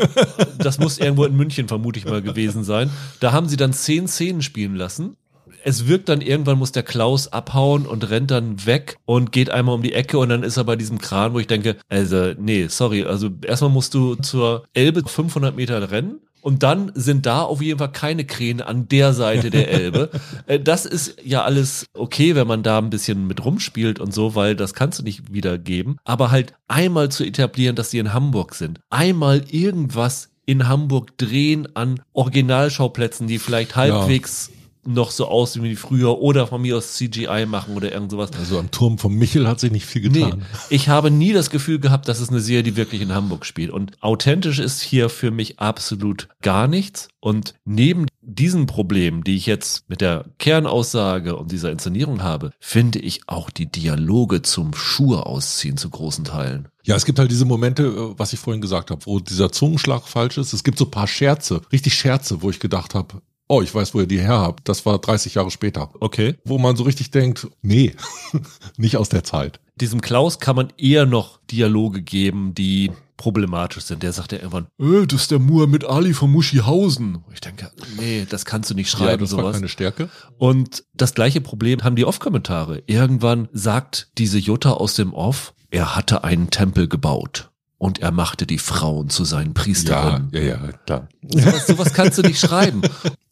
[0.59, 2.91] das muss irgendwo in München vermute ich mal gewesen sein.
[3.21, 5.17] Da haben sie dann zehn Szenen spielen lassen.
[5.63, 9.75] Es wirkt dann irgendwann muss der Klaus abhauen und rennt dann weg und geht einmal
[9.75, 12.67] um die Ecke und dann ist er bei diesem Kran, wo ich denke, also nee,
[12.69, 17.61] sorry, also erstmal musst du zur Elbe 500 Meter rennen und dann sind da auf
[17.61, 20.11] jeden Fall keine Kräne an der Seite der Elbe.
[20.47, 24.35] Äh, das ist ja alles okay, wenn man da ein bisschen mit rumspielt und so,
[24.35, 25.99] weil das kannst du nicht wiedergeben.
[26.05, 28.81] Aber halt einmal zu etablieren, dass sie in Hamburg sind.
[28.91, 34.51] Einmal irgendwas in Hamburg drehen an Originalschauplätzen, die vielleicht halbwegs
[34.87, 38.31] noch so aussehen wie früher oder von mir aus CGI machen oder irgend sowas.
[38.39, 40.43] Also am Turm von Michel hat sich nicht viel Nee, getan.
[40.71, 43.71] ich habe nie das Gefühl gehabt, dass es eine Serie, die wirklich in Hamburg spielt.
[43.71, 47.09] Und authentisch ist hier für mich absolut gar nichts.
[47.21, 52.99] Und neben diesen Problemen, die ich jetzt mit der Kernaussage und dieser Inszenierung habe, finde
[52.99, 56.69] ich auch die Dialoge zum Schuhe ausziehen zu großen Teilen.
[56.85, 60.07] Ja, es gibt halt diese Momente, äh, was ich vorhin gesagt habe, wo dieser Zungenschlag
[60.07, 60.53] falsch ist.
[60.53, 63.95] Es gibt so ein paar Scherze, richtig Scherze, wo ich gedacht habe, oh, ich weiß,
[63.95, 64.69] wo ihr die her habt.
[64.69, 65.91] Das war 30 Jahre später.
[66.01, 66.37] Okay.
[66.45, 67.95] Wo man so richtig denkt, nee,
[68.77, 69.61] nicht aus der Zeit.
[69.81, 74.03] Diesem Klaus kann man eher noch Dialoge geben, die problematisch sind.
[74.03, 77.25] Der sagt ja irgendwann, äh, das ist der Muhammad Ali von Muschihausen.
[77.33, 79.57] Ich denke, nee, das kannst du nicht Ja, schreiben, das war sowas.
[79.57, 80.11] keine Stärke.
[80.39, 82.83] Und das gleiche Problem haben die Off-Kommentare.
[82.87, 88.47] Irgendwann sagt diese Jutta aus dem Off, er hatte einen Tempel gebaut und er machte
[88.47, 90.31] die Frauen zu seinen Ja, Priesterinnen.
[90.33, 91.09] ja, ja, klar.
[91.29, 92.81] Sowas, sowas kannst du nicht schreiben.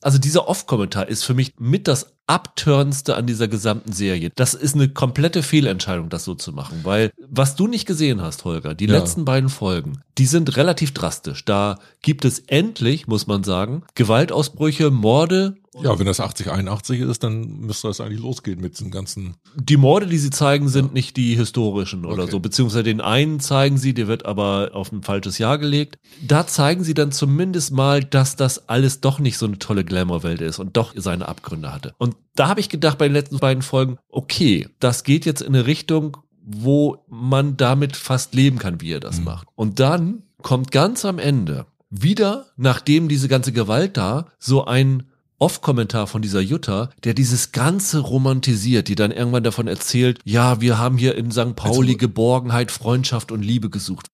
[0.02, 4.30] Also dieser Off-Kommentar ist für mich mit das Abturnste an dieser gesamten Serie.
[4.34, 8.44] Das ist eine komplette Fehlentscheidung, das so zu machen, weil was du nicht gesehen hast,
[8.44, 8.98] Holger, die Ja.
[8.98, 11.44] letzten beiden Folgen, die sind relativ drastisch.
[11.46, 17.24] Da gibt es endlich, muss man sagen, Gewaltausbrüche, Morde Ja, wenn das 80, 81 ist,
[17.24, 19.34] dann müsste das eigentlich losgehen mit diesem ganzen.
[19.56, 22.32] Die Morde, die sie zeigen, sind nicht die historischen oder Okay.
[22.32, 25.98] so, beziehungsweise den einen zeigen sie, der wird aber auf ein falsches Jahr gelegt.
[26.22, 30.40] Da zeigen sie dann zumindest mal, dass das alles doch nicht so eine tolle Glamour-Welt
[30.40, 31.94] ist und doch seine Abgründe hatte.
[31.98, 35.48] Und da habe ich gedacht bei den letzten beiden Folgen, okay, das geht jetzt in
[35.54, 39.24] eine Richtung, wo man damit fast leben kann, wie er das Mhm.
[39.24, 39.48] macht.
[39.56, 45.04] Und dann kommt ganz am Ende wieder, nachdem diese ganze Gewalt da, so ein
[45.44, 50.78] Off-Kommentar von dieser Jutta, der dieses Ganze romantisiert, die dann irgendwann davon erzählt, ja, wir
[50.78, 51.54] haben hier in St.
[51.54, 54.06] Pauli Also- Geborgenheit, Freundschaft und Liebe gesucht.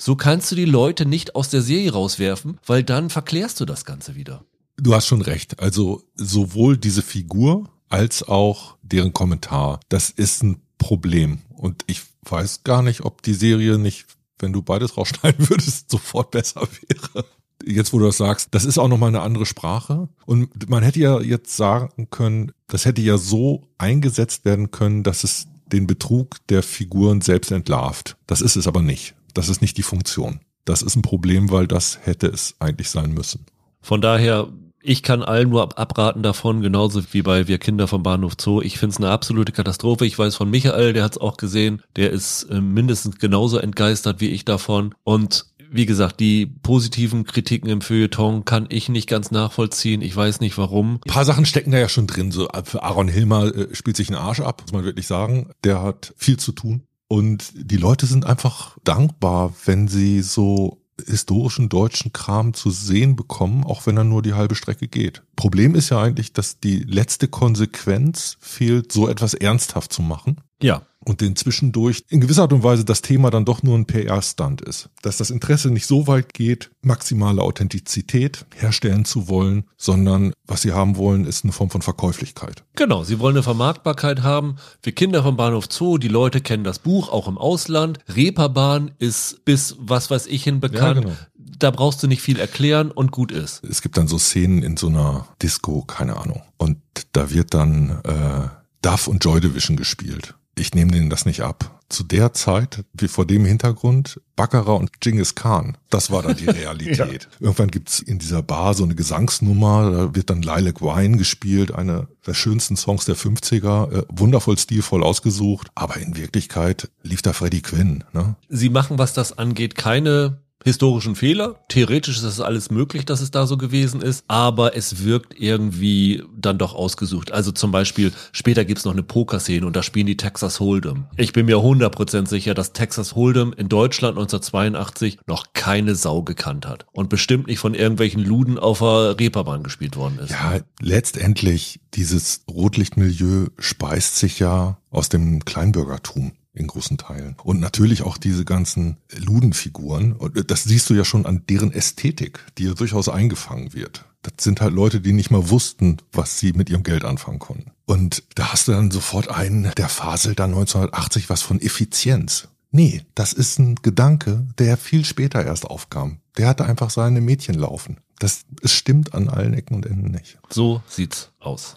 [0.00, 3.84] So kannst du die Leute nicht aus der Serie rauswerfen, weil dann verklärst du das
[3.84, 4.44] Ganze wieder.
[4.76, 5.58] Du hast schon recht.
[5.58, 11.40] Also sowohl diese Figur als auch deren Kommentar, das ist ein Problem.
[11.56, 14.06] Und ich weiß gar nicht, ob die Serie nicht,
[14.38, 17.24] wenn du beides rausschneiden würdest, sofort besser wäre.
[17.64, 20.08] Jetzt, wo du das sagst, das ist auch nochmal eine andere Sprache.
[20.26, 25.24] Und man hätte ja jetzt sagen können, das hätte ja so eingesetzt werden können, dass
[25.24, 28.16] es den Betrug der Figuren selbst entlarvt.
[28.26, 29.14] Das ist es aber nicht.
[29.34, 30.40] Das ist nicht die Funktion.
[30.64, 33.44] Das ist ein Problem, weil das hätte es eigentlich sein müssen.
[33.80, 34.48] Von daher,
[34.80, 38.62] ich kann allen nur ab- abraten davon, genauso wie bei Wir Kinder vom Bahnhof Zoo.
[38.62, 40.06] Ich finde es eine absolute Katastrophe.
[40.06, 41.82] Ich weiß von Michael, der hat es auch gesehen.
[41.96, 44.94] Der ist äh, mindestens genauso entgeistert wie ich davon.
[45.04, 50.02] Und wie gesagt, die positiven Kritiken im Feuilleton kann ich nicht ganz nachvollziehen.
[50.02, 51.00] Ich weiß nicht warum.
[51.06, 52.30] Ein paar Sachen stecken da ja schon drin.
[52.30, 55.50] So für Aaron Hilmer äh, spielt sich ein Arsch ab, muss man wirklich sagen.
[55.64, 56.82] Der hat viel zu tun.
[57.08, 63.64] Und die Leute sind einfach dankbar, wenn sie so historischen deutschen Kram zu sehen bekommen,
[63.64, 65.22] auch wenn er nur die halbe Strecke geht.
[65.36, 70.82] Problem ist ja eigentlich, dass die letzte Konsequenz fehlt, so etwas ernsthaft zu machen Ja,
[71.04, 74.60] und den zwischendurch in gewisser Art und Weise das Thema dann doch nur ein PR-Stunt
[74.60, 74.90] ist.
[75.02, 80.72] Dass das Interesse nicht so weit geht, maximale Authentizität herstellen zu wollen, sondern was sie
[80.72, 82.64] haben wollen, ist eine Form von Verkäuflichkeit.
[82.76, 84.56] Genau, sie wollen eine Vermarktbarkeit haben.
[84.82, 87.98] Wir Kinder vom Bahnhof Zoo, die Leute kennen das Buch, auch im Ausland.
[88.08, 91.02] Reeperbahn ist bis was weiß ich hin bekannt.
[91.02, 91.16] genau.
[91.34, 93.64] Da brauchst du nicht viel erklären und gut ist.
[93.64, 96.42] Es gibt dann so Szenen in so einer Disco, keine Ahnung.
[96.56, 96.78] Und
[97.12, 98.48] da wird dann äh,
[98.82, 100.34] Duff und Joy Division gespielt.
[100.58, 101.74] Ich nehme denen das nicht ab.
[101.88, 105.78] zu der Zeit, wie vor dem Hintergrund, Baccarat und Genghis Khan.
[105.88, 106.98] Das war dann die Realität.
[106.98, 107.06] ja.
[107.40, 112.06] Irgendwann gibt's in dieser Bar so eine Gesangsnummer, da wird dann Lilac Wine gespielt, eine
[112.26, 117.62] der schönsten Songs der 50er, äh, wundervoll stilvoll ausgesucht, aber in Wirklichkeit lief da Freddie
[117.62, 118.04] Quinn.
[118.12, 118.36] Ne?
[118.50, 121.60] Sie machen, was das angeht, keine historischen Fehler.
[121.68, 126.22] Theoretisch ist das alles möglich, dass es da so gewesen ist, aber es wirkt irgendwie
[126.36, 127.32] dann doch ausgesucht.
[127.32, 131.04] Also zum Beispiel, später gibt's noch eine Pokerszene und da spielen die Texas Hold'em.
[131.16, 136.66] Ich bin mir 100% sicher, dass Texas Hold'em in Deutschland 1982 noch keine Sau gekannt
[136.66, 140.30] hat und bestimmt nicht von irgendwelchen Luden auf der Reeperbahn gespielt worden ist.
[140.30, 147.36] Ja, letztendlich, dieses Rotlichtmilieu speist sich ja aus dem Kleinbürgertum in großen Teilen.
[147.42, 150.16] Und natürlich auch diese ganzen Ludenfiguren.
[150.46, 154.04] Das siehst du ja schon an deren Ästhetik, die ja durchaus eingefangen wird.
[154.22, 157.70] Das sind halt Leute, die nicht mal wussten, was sie mit ihrem Geld anfangen konnten.
[157.86, 162.48] Und da hast du dann sofort einen, der faselt dann 1980 was von Effizienz.
[162.70, 166.20] Nee, das ist ein Gedanke, der viel später erst aufkam.
[166.36, 167.98] Der hatte einfach seine Mädchen laufen.
[168.18, 170.38] Das es stimmt an allen Ecken und Enden nicht.
[170.50, 171.76] So sieht's aus.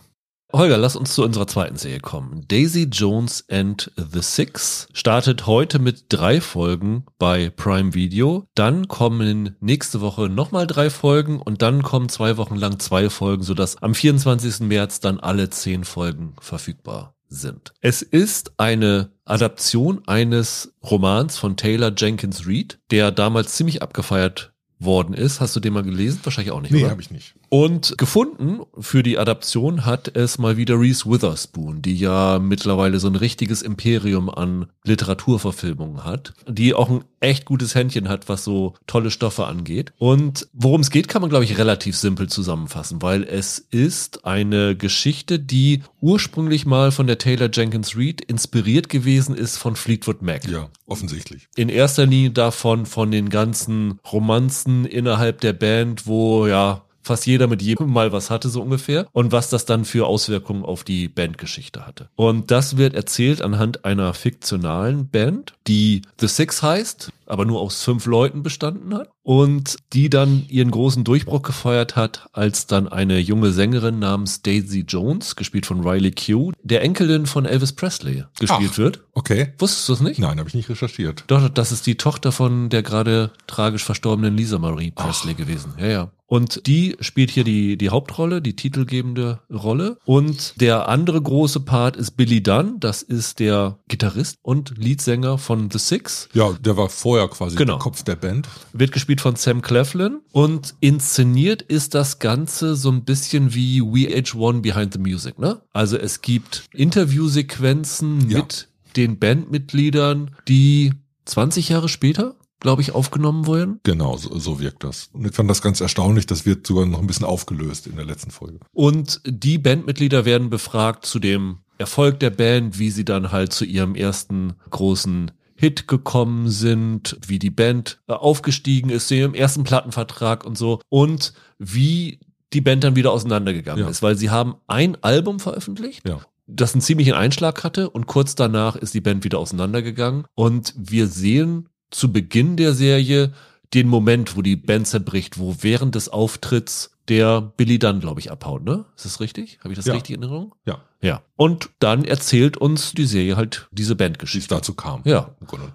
[0.54, 2.46] Holger, lass uns zu unserer zweiten Serie kommen.
[2.48, 8.48] Daisy Jones and the Six startet heute mit drei Folgen bei Prime Video.
[8.54, 13.44] Dann kommen nächste Woche nochmal drei Folgen und dann kommen zwei Wochen lang zwei Folgen,
[13.44, 14.62] sodass am 24.
[14.62, 17.74] März dann alle zehn Folgen verfügbar sind.
[17.80, 25.14] Es ist eine Adaption eines Romans von Taylor Jenkins Reid, der damals ziemlich abgefeiert worden
[25.14, 25.40] ist.
[25.40, 26.20] Hast du den mal gelesen?
[26.24, 26.72] Wahrscheinlich auch nicht.
[26.72, 27.36] Nee, habe ich nicht.
[27.54, 33.10] Und gefunden für die Adaption hat es mal wieder Reese Witherspoon, die ja mittlerweile so
[33.10, 38.76] ein richtiges Imperium an Literaturverfilmungen hat, die auch ein echt gutes Händchen hat, was so
[38.88, 39.92] tolle Stoffe angeht.
[39.98, 44.78] Und worum es geht, kann man, glaube ich, relativ simpel zusammenfassen, weil es ist eine
[44.78, 50.48] Geschichte, die ursprünglich mal von der Taylor Jenkins Reid inspiriert gewesen ist von Fleetwood Mac.
[50.48, 51.50] Ja, offensichtlich.
[51.58, 57.48] In erster Linie davon, von den ganzen Romanzen innerhalb der Band, wo ja fast jeder
[57.48, 61.08] mit jedem mal was hatte, so ungefähr, und was das dann für Auswirkungen auf die
[61.08, 62.10] Bandgeschichte hatte.
[62.16, 67.82] Und das wird erzählt anhand einer fiktionalen Band, die The Six heißt, aber nur aus
[67.84, 73.20] fünf Leuten bestanden hat und die dann ihren großen Durchbruch gefeiert hat, als dann eine
[73.20, 78.72] junge Sängerin namens Daisy Jones, gespielt von Riley Q, der Enkelin von Elvis Presley gespielt
[78.74, 79.04] Ach, wird.
[79.14, 79.54] Okay.
[79.60, 80.20] Wusstest du es nicht?
[80.20, 81.24] Nein, habe ich nicht recherchiert.
[81.28, 85.38] Doch, das ist die Tochter von der gerade tragisch verstorbenen Lisa Marie Presley Ach.
[85.38, 85.74] gewesen.
[85.78, 86.12] Ja, ja.
[86.32, 89.98] Und die spielt hier die, die Hauptrolle, die titelgebende Rolle.
[90.06, 92.80] Und der andere große Part ist Billy Dunn.
[92.80, 96.30] Das ist der Gitarrist und Leadsänger von The Six.
[96.32, 97.74] Ja, der war vorher quasi genau.
[97.74, 98.48] der Kopf der Band.
[98.72, 100.22] Wird gespielt von Sam Cleflin.
[100.32, 105.62] Und inszeniert ist das Ganze so ein bisschen wie VH1 Behind the Music, ne?
[105.74, 108.38] Also es gibt Interviewsequenzen ja.
[108.38, 110.94] mit den Bandmitgliedern, die
[111.26, 113.82] 20 Jahre später glaube ich, aufgenommen wurden.
[113.84, 115.10] Genau, so, so wirkt das.
[115.12, 118.06] Und ich fand das ganz erstaunlich, das wird sogar noch ein bisschen aufgelöst in der
[118.06, 118.60] letzten Folge.
[118.72, 123.66] Und die Bandmitglieder werden befragt zu dem Erfolg der Band, wie sie dann halt zu
[123.66, 129.64] ihrem ersten großen Hit gekommen sind, wie die Band äh, aufgestiegen ist, zu ihrem ersten
[129.64, 132.20] Plattenvertrag und so und wie
[132.54, 133.90] die Band dann wieder auseinandergegangen ja.
[133.90, 136.22] ist, weil sie haben ein Album veröffentlicht ja
[136.54, 141.08] das einen ziemlichen Einschlag hatte und kurz danach ist die Band wieder auseinandergegangen und wir
[141.08, 143.34] sehen zu Beginn der Serie
[143.74, 148.32] den Moment, wo die Band zerbricht, wo während des Auftritts der Billy dann, glaube ich,
[148.32, 148.86] abhaut, ne?
[148.96, 149.60] Ist das richtig?
[149.60, 149.94] Habe ich das ja.
[149.94, 150.56] richtig in Erinnerung?
[150.66, 150.80] Ja.
[151.02, 151.24] Ja.
[151.36, 154.50] Und dann erzählt uns die Serie halt diese Bandgeschichte.
[154.50, 155.02] Wie es dazu kam.
[155.04, 155.32] Ja.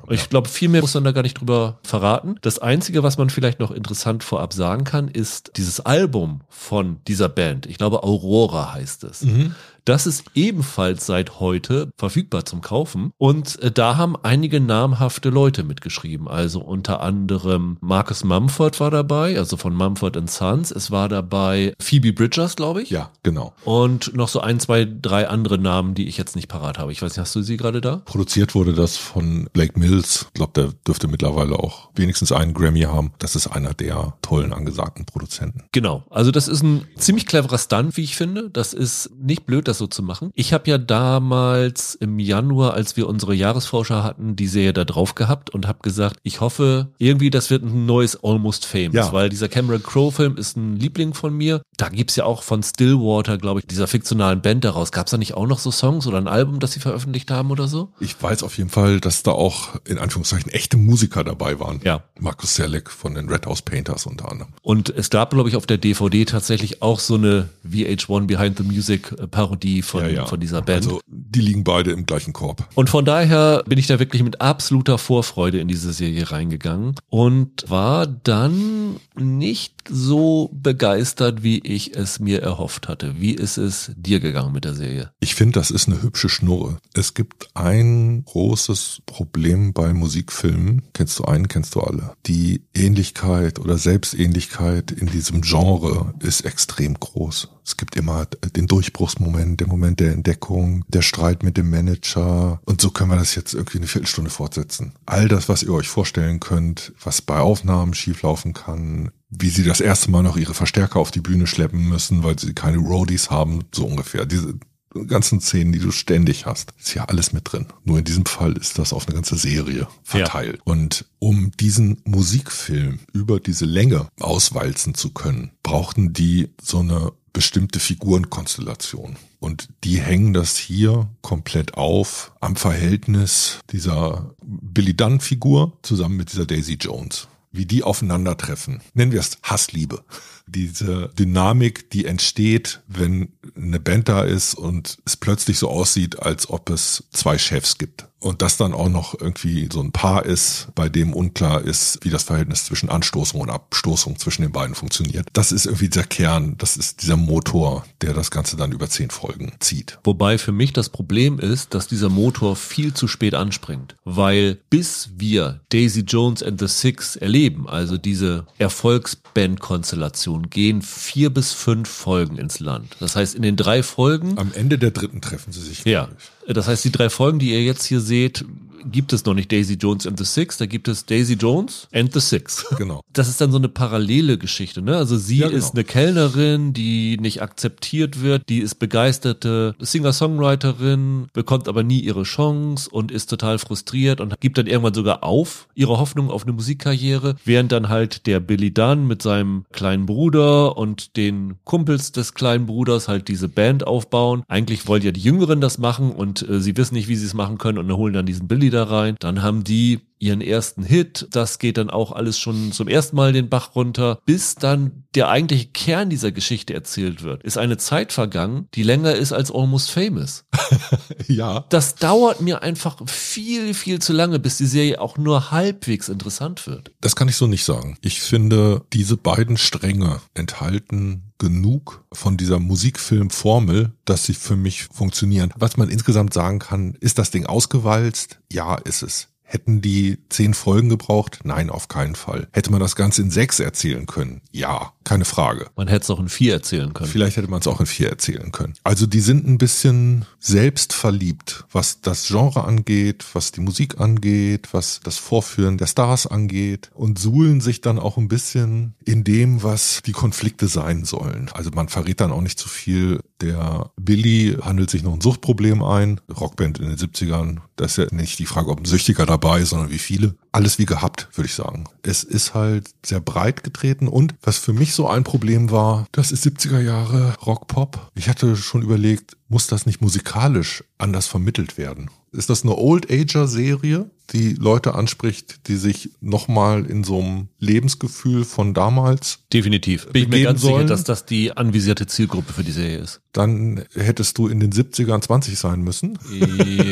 [0.08, 2.36] Ich glaube, viel mehr muss man da gar nicht drüber verraten.
[2.42, 7.28] Das Einzige, was man vielleicht noch interessant vorab sagen kann, ist dieses Album von dieser
[7.28, 7.66] Band.
[7.66, 9.22] Ich glaube, Aurora heißt es.
[9.22, 9.54] Mhm.
[9.86, 13.12] Das ist ebenfalls seit heute verfügbar zum Kaufen.
[13.18, 16.26] Und äh, da haben einige namhafte Leute mitgeschrieben.
[16.26, 20.72] Also unter anderem Marcus Mumford war dabei, also von Mumford Sons.
[20.72, 22.90] Es war dabei Phoebe Bridgers, glaube ich.
[22.90, 23.54] Ja, genau.
[23.64, 26.90] Und noch so ein, zwei, drei andere Namen, die ich jetzt nicht parat habe.
[26.90, 27.98] Ich weiß nicht, hast du sie gerade da?
[28.06, 30.26] Produziert wurde das von Blake Mills.
[30.26, 33.12] Ich glaube, der dürfte mittlerweile auch wenigstens einen Grammy haben.
[33.20, 35.62] Das ist einer der tollen angesagten Produzenten.
[35.70, 36.02] Genau.
[36.10, 38.50] Also das ist ein ziemlich cleverer Stunt, wie ich finde.
[38.50, 40.30] Das ist nicht blöd, dass das so zu machen.
[40.34, 45.14] Ich habe ja damals im Januar, als wir unsere Jahresforscher hatten, die Serie da drauf
[45.14, 49.12] gehabt und habe gesagt, ich hoffe, irgendwie das wird ein neues Almost Famous, ja.
[49.12, 51.62] weil dieser Cameron Crowe Film ist ein Liebling von mir.
[51.76, 54.92] Da gibt's ja auch von Stillwater, glaube ich, dieser fiktionalen Band daraus.
[54.92, 57.68] Gab's da nicht auch noch so Songs oder ein Album, das sie veröffentlicht haben oder
[57.68, 57.92] so?
[58.00, 61.80] Ich weiß auf jeden Fall, dass da auch in Anführungszeichen echte Musiker dabei waren.
[61.84, 62.04] Ja.
[62.18, 64.52] Markus Selleck von den Red House Painters unter anderem.
[64.62, 68.64] Und es gab, glaube ich, auf der DVD tatsächlich auch so eine VH1 Behind the
[68.64, 70.26] Music Parodie von, ja, ja.
[70.26, 70.84] von dieser Band.
[70.84, 72.68] Also die liegen beide im gleichen Korb.
[72.74, 77.68] Und von daher bin ich da wirklich mit absoluter Vorfreude in diese Serie reingegangen und
[77.68, 83.20] war dann nicht so begeistert, wie ich es mir erhofft hatte.
[83.20, 85.10] Wie ist es dir gegangen mit der Serie?
[85.20, 86.78] Ich finde, das ist eine hübsche Schnurre.
[86.94, 90.82] Es gibt ein großes Problem bei Musikfilmen.
[90.92, 92.12] Kennst du einen, kennst du alle.
[92.26, 97.48] Die Ähnlichkeit oder Selbstähnlichkeit in diesem Genre ist extrem groß.
[97.64, 102.60] Es gibt immer den Durchbruchsmoment, den Moment der Entdeckung, der Streit mit dem Manager.
[102.64, 104.92] Und so können wir das jetzt irgendwie eine Viertelstunde fortsetzen.
[105.06, 109.80] All das, was ihr euch vorstellen könnt, was bei Aufnahmen schieflaufen kann, wie sie das
[109.80, 113.64] erste Mal noch ihre Verstärker auf die Bühne schleppen müssen, weil sie keine Roadies haben,
[113.74, 114.26] so ungefähr.
[114.26, 114.58] Diese
[115.04, 117.66] ganzen Szenen, die du ständig hast, ist ja alles mit drin.
[117.84, 120.56] Nur in diesem Fall ist das auf eine ganze Serie verteilt.
[120.56, 120.62] Ja.
[120.72, 127.80] Und um diesen Musikfilm über diese Länge auswalzen zu können, brauchten die so eine bestimmte
[127.80, 129.16] Figurenkonstellation.
[129.40, 136.46] Und die hängen das hier komplett auf am Verhältnis dieser Billy Dunn-Figur zusammen mit dieser
[136.46, 138.80] Daisy Jones wie die aufeinandertreffen.
[138.94, 140.04] Nennen wir es Hassliebe.
[140.48, 146.48] Diese Dynamik, die entsteht, wenn eine Band da ist und es plötzlich so aussieht, als
[146.48, 150.68] ob es zwei Chefs gibt und das dann auch noch irgendwie so ein Paar ist,
[150.74, 155.28] bei dem unklar ist, wie das Verhältnis zwischen Anstoßung und Abstoßung zwischen den beiden funktioniert.
[155.32, 159.10] Das ist irgendwie dieser Kern, das ist dieser Motor, der das Ganze dann über zehn
[159.10, 159.98] Folgen zieht.
[160.04, 165.10] Wobei für mich das Problem ist, dass dieser Motor viel zu spät anspringt, weil bis
[165.16, 172.36] wir Daisy Jones and the Six erleben, also diese Erfolgsband-Konstellation, gehen vier bis fünf Folgen
[172.38, 172.96] ins Land.
[173.00, 174.36] Das heißt, in den drei Folgen.
[174.38, 175.84] Am Ende der dritten treffen sie sich.
[175.84, 176.08] Ja.
[176.48, 178.44] Das heißt, die drei Folgen, die ihr jetzt hier seht,
[178.90, 182.12] gibt es noch nicht Daisy Jones and the Six, da gibt es Daisy Jones and
[182.12, 182.64] the Six.
[182.76, 183.00] Genau.
[183.12, 184.96] Das ist dann so eine parallele Geschichte, ne?
[184.96, 185.58] Also sie ja, genau.
[185.58, 192.24] ist eine Kellnerin, die nicht akzeptiert wird, die ist begeisterte Singer-Songwriterin, bekommt aber nie ihre
[192.24, 196.52] Chance und ist total frustriert und gibt dann irgendwann sogar auf ihre Hoffnung auf eine
[196.52, 202.34] Musikkarriere, während dann halt der Billy Dunn mit seinem kleinen Bruder und den Kumpels des
[202.34, 204.42] kleinen Bruders halt diese Band aufbauen.
[204.48, 207.34] Eigentlich wollen ja die Jüngeren das machen und äh, sie wissen nicht, wie sie es
[207.34, 209.16] machen können und holen dann diesen Billy da rein.
[209.18, 211.28] Dann haben die ihren ersten Hit.
[211.30, 215.28] Das geht dann auch alles schon zum ersten Mal den Bach runter, bis dann der
[215.28, 217.42] eigentliche Kern dieser Geschichte erzählt wird.
[217.42, 220.44] Ist eine Zeit vergangen, die länger ist als Almost Famous.
[221.26, 221.64] ja.
[221.70, 226.66] Das dauert mir einfach viel, viel zu lange, bis die Serie auch nur halbwegs interessant
[226.66, 226.92] wird.
[227.00, 227.98] Das kann ich so nicht sagen.
[228.02, 235.52] Ich finde, diese beiden Stränge enthalten genug von dieser Musikfilmformel, dass sie für mich funktionieren.
[235.56, 238.40] Was man insgesamt sagen kann, ist das Ding ausgewalzt?
[238.50, 239.28] Ja, ist es.
[239.48, 241.40] Hätten die zehn Folgen gebraucht?
[241.44, 242.48] Nein, auf keinen Fall.
[242.52, 244.40] Hätte man das Ganze in sechs erzählen können?
[244.50, 245.68] Ja, keine Frage.
[245.76, 247.08] Man hätte es auch in vier erzählen können.
[247.08, 248.74] Vielleicht hätte man es auch in vier erzählen können.
[248.82, 254.98] Also die sind ein bisschen selbstverliebt, was das Genre angeht, was die Musik angeht, was
[255.04, 260.00] das Vorführen der Stars angeht und suhlen sich dann auch ein bisschen in dem, was
[260.04, 261.50] die Konflikte sein sollen.
[261.54, 263.20] Also man verrät dann auch nicht zu viel.
[263.40, 266.20] Der Billy handelt sich noch ein Suchtproblem ein.
[266.34, 267.58] Rockband in den 70ern.
[267.76, 270.34] Das ist ja nicht die Frage, ob ein Süchtiger dabei ist, sondern wie viele.
[270.52, 271.84] Alles wie gehabt, würde ich sagen.
[272.02, 276.32] Es ist halt sehr breit getreten und was für mich so ein Problem war, das
[276.32, 278.10] ist 70er Jahre Rock-Pop.
[278.14, 282.10] Ich hatte schon überlegt, muss das nicht musikalisch anders vermittelt werden?
[282.32, 288.74] Ist das eine Old-Ager-Serie, die Leute anspricht, die sich nochmal in so einem Lebensgefühl von
[288.74, 290.08] damals Definitiv.
[290.08, 290.74] Bin ich mir ganz sollen?
[290.74, 293.20] sicher, dass das die anvisierte Zielgruppe für die Serie ist.
[293.32, 296.18] Dann hättest du in den 70ern 20 sein müssen.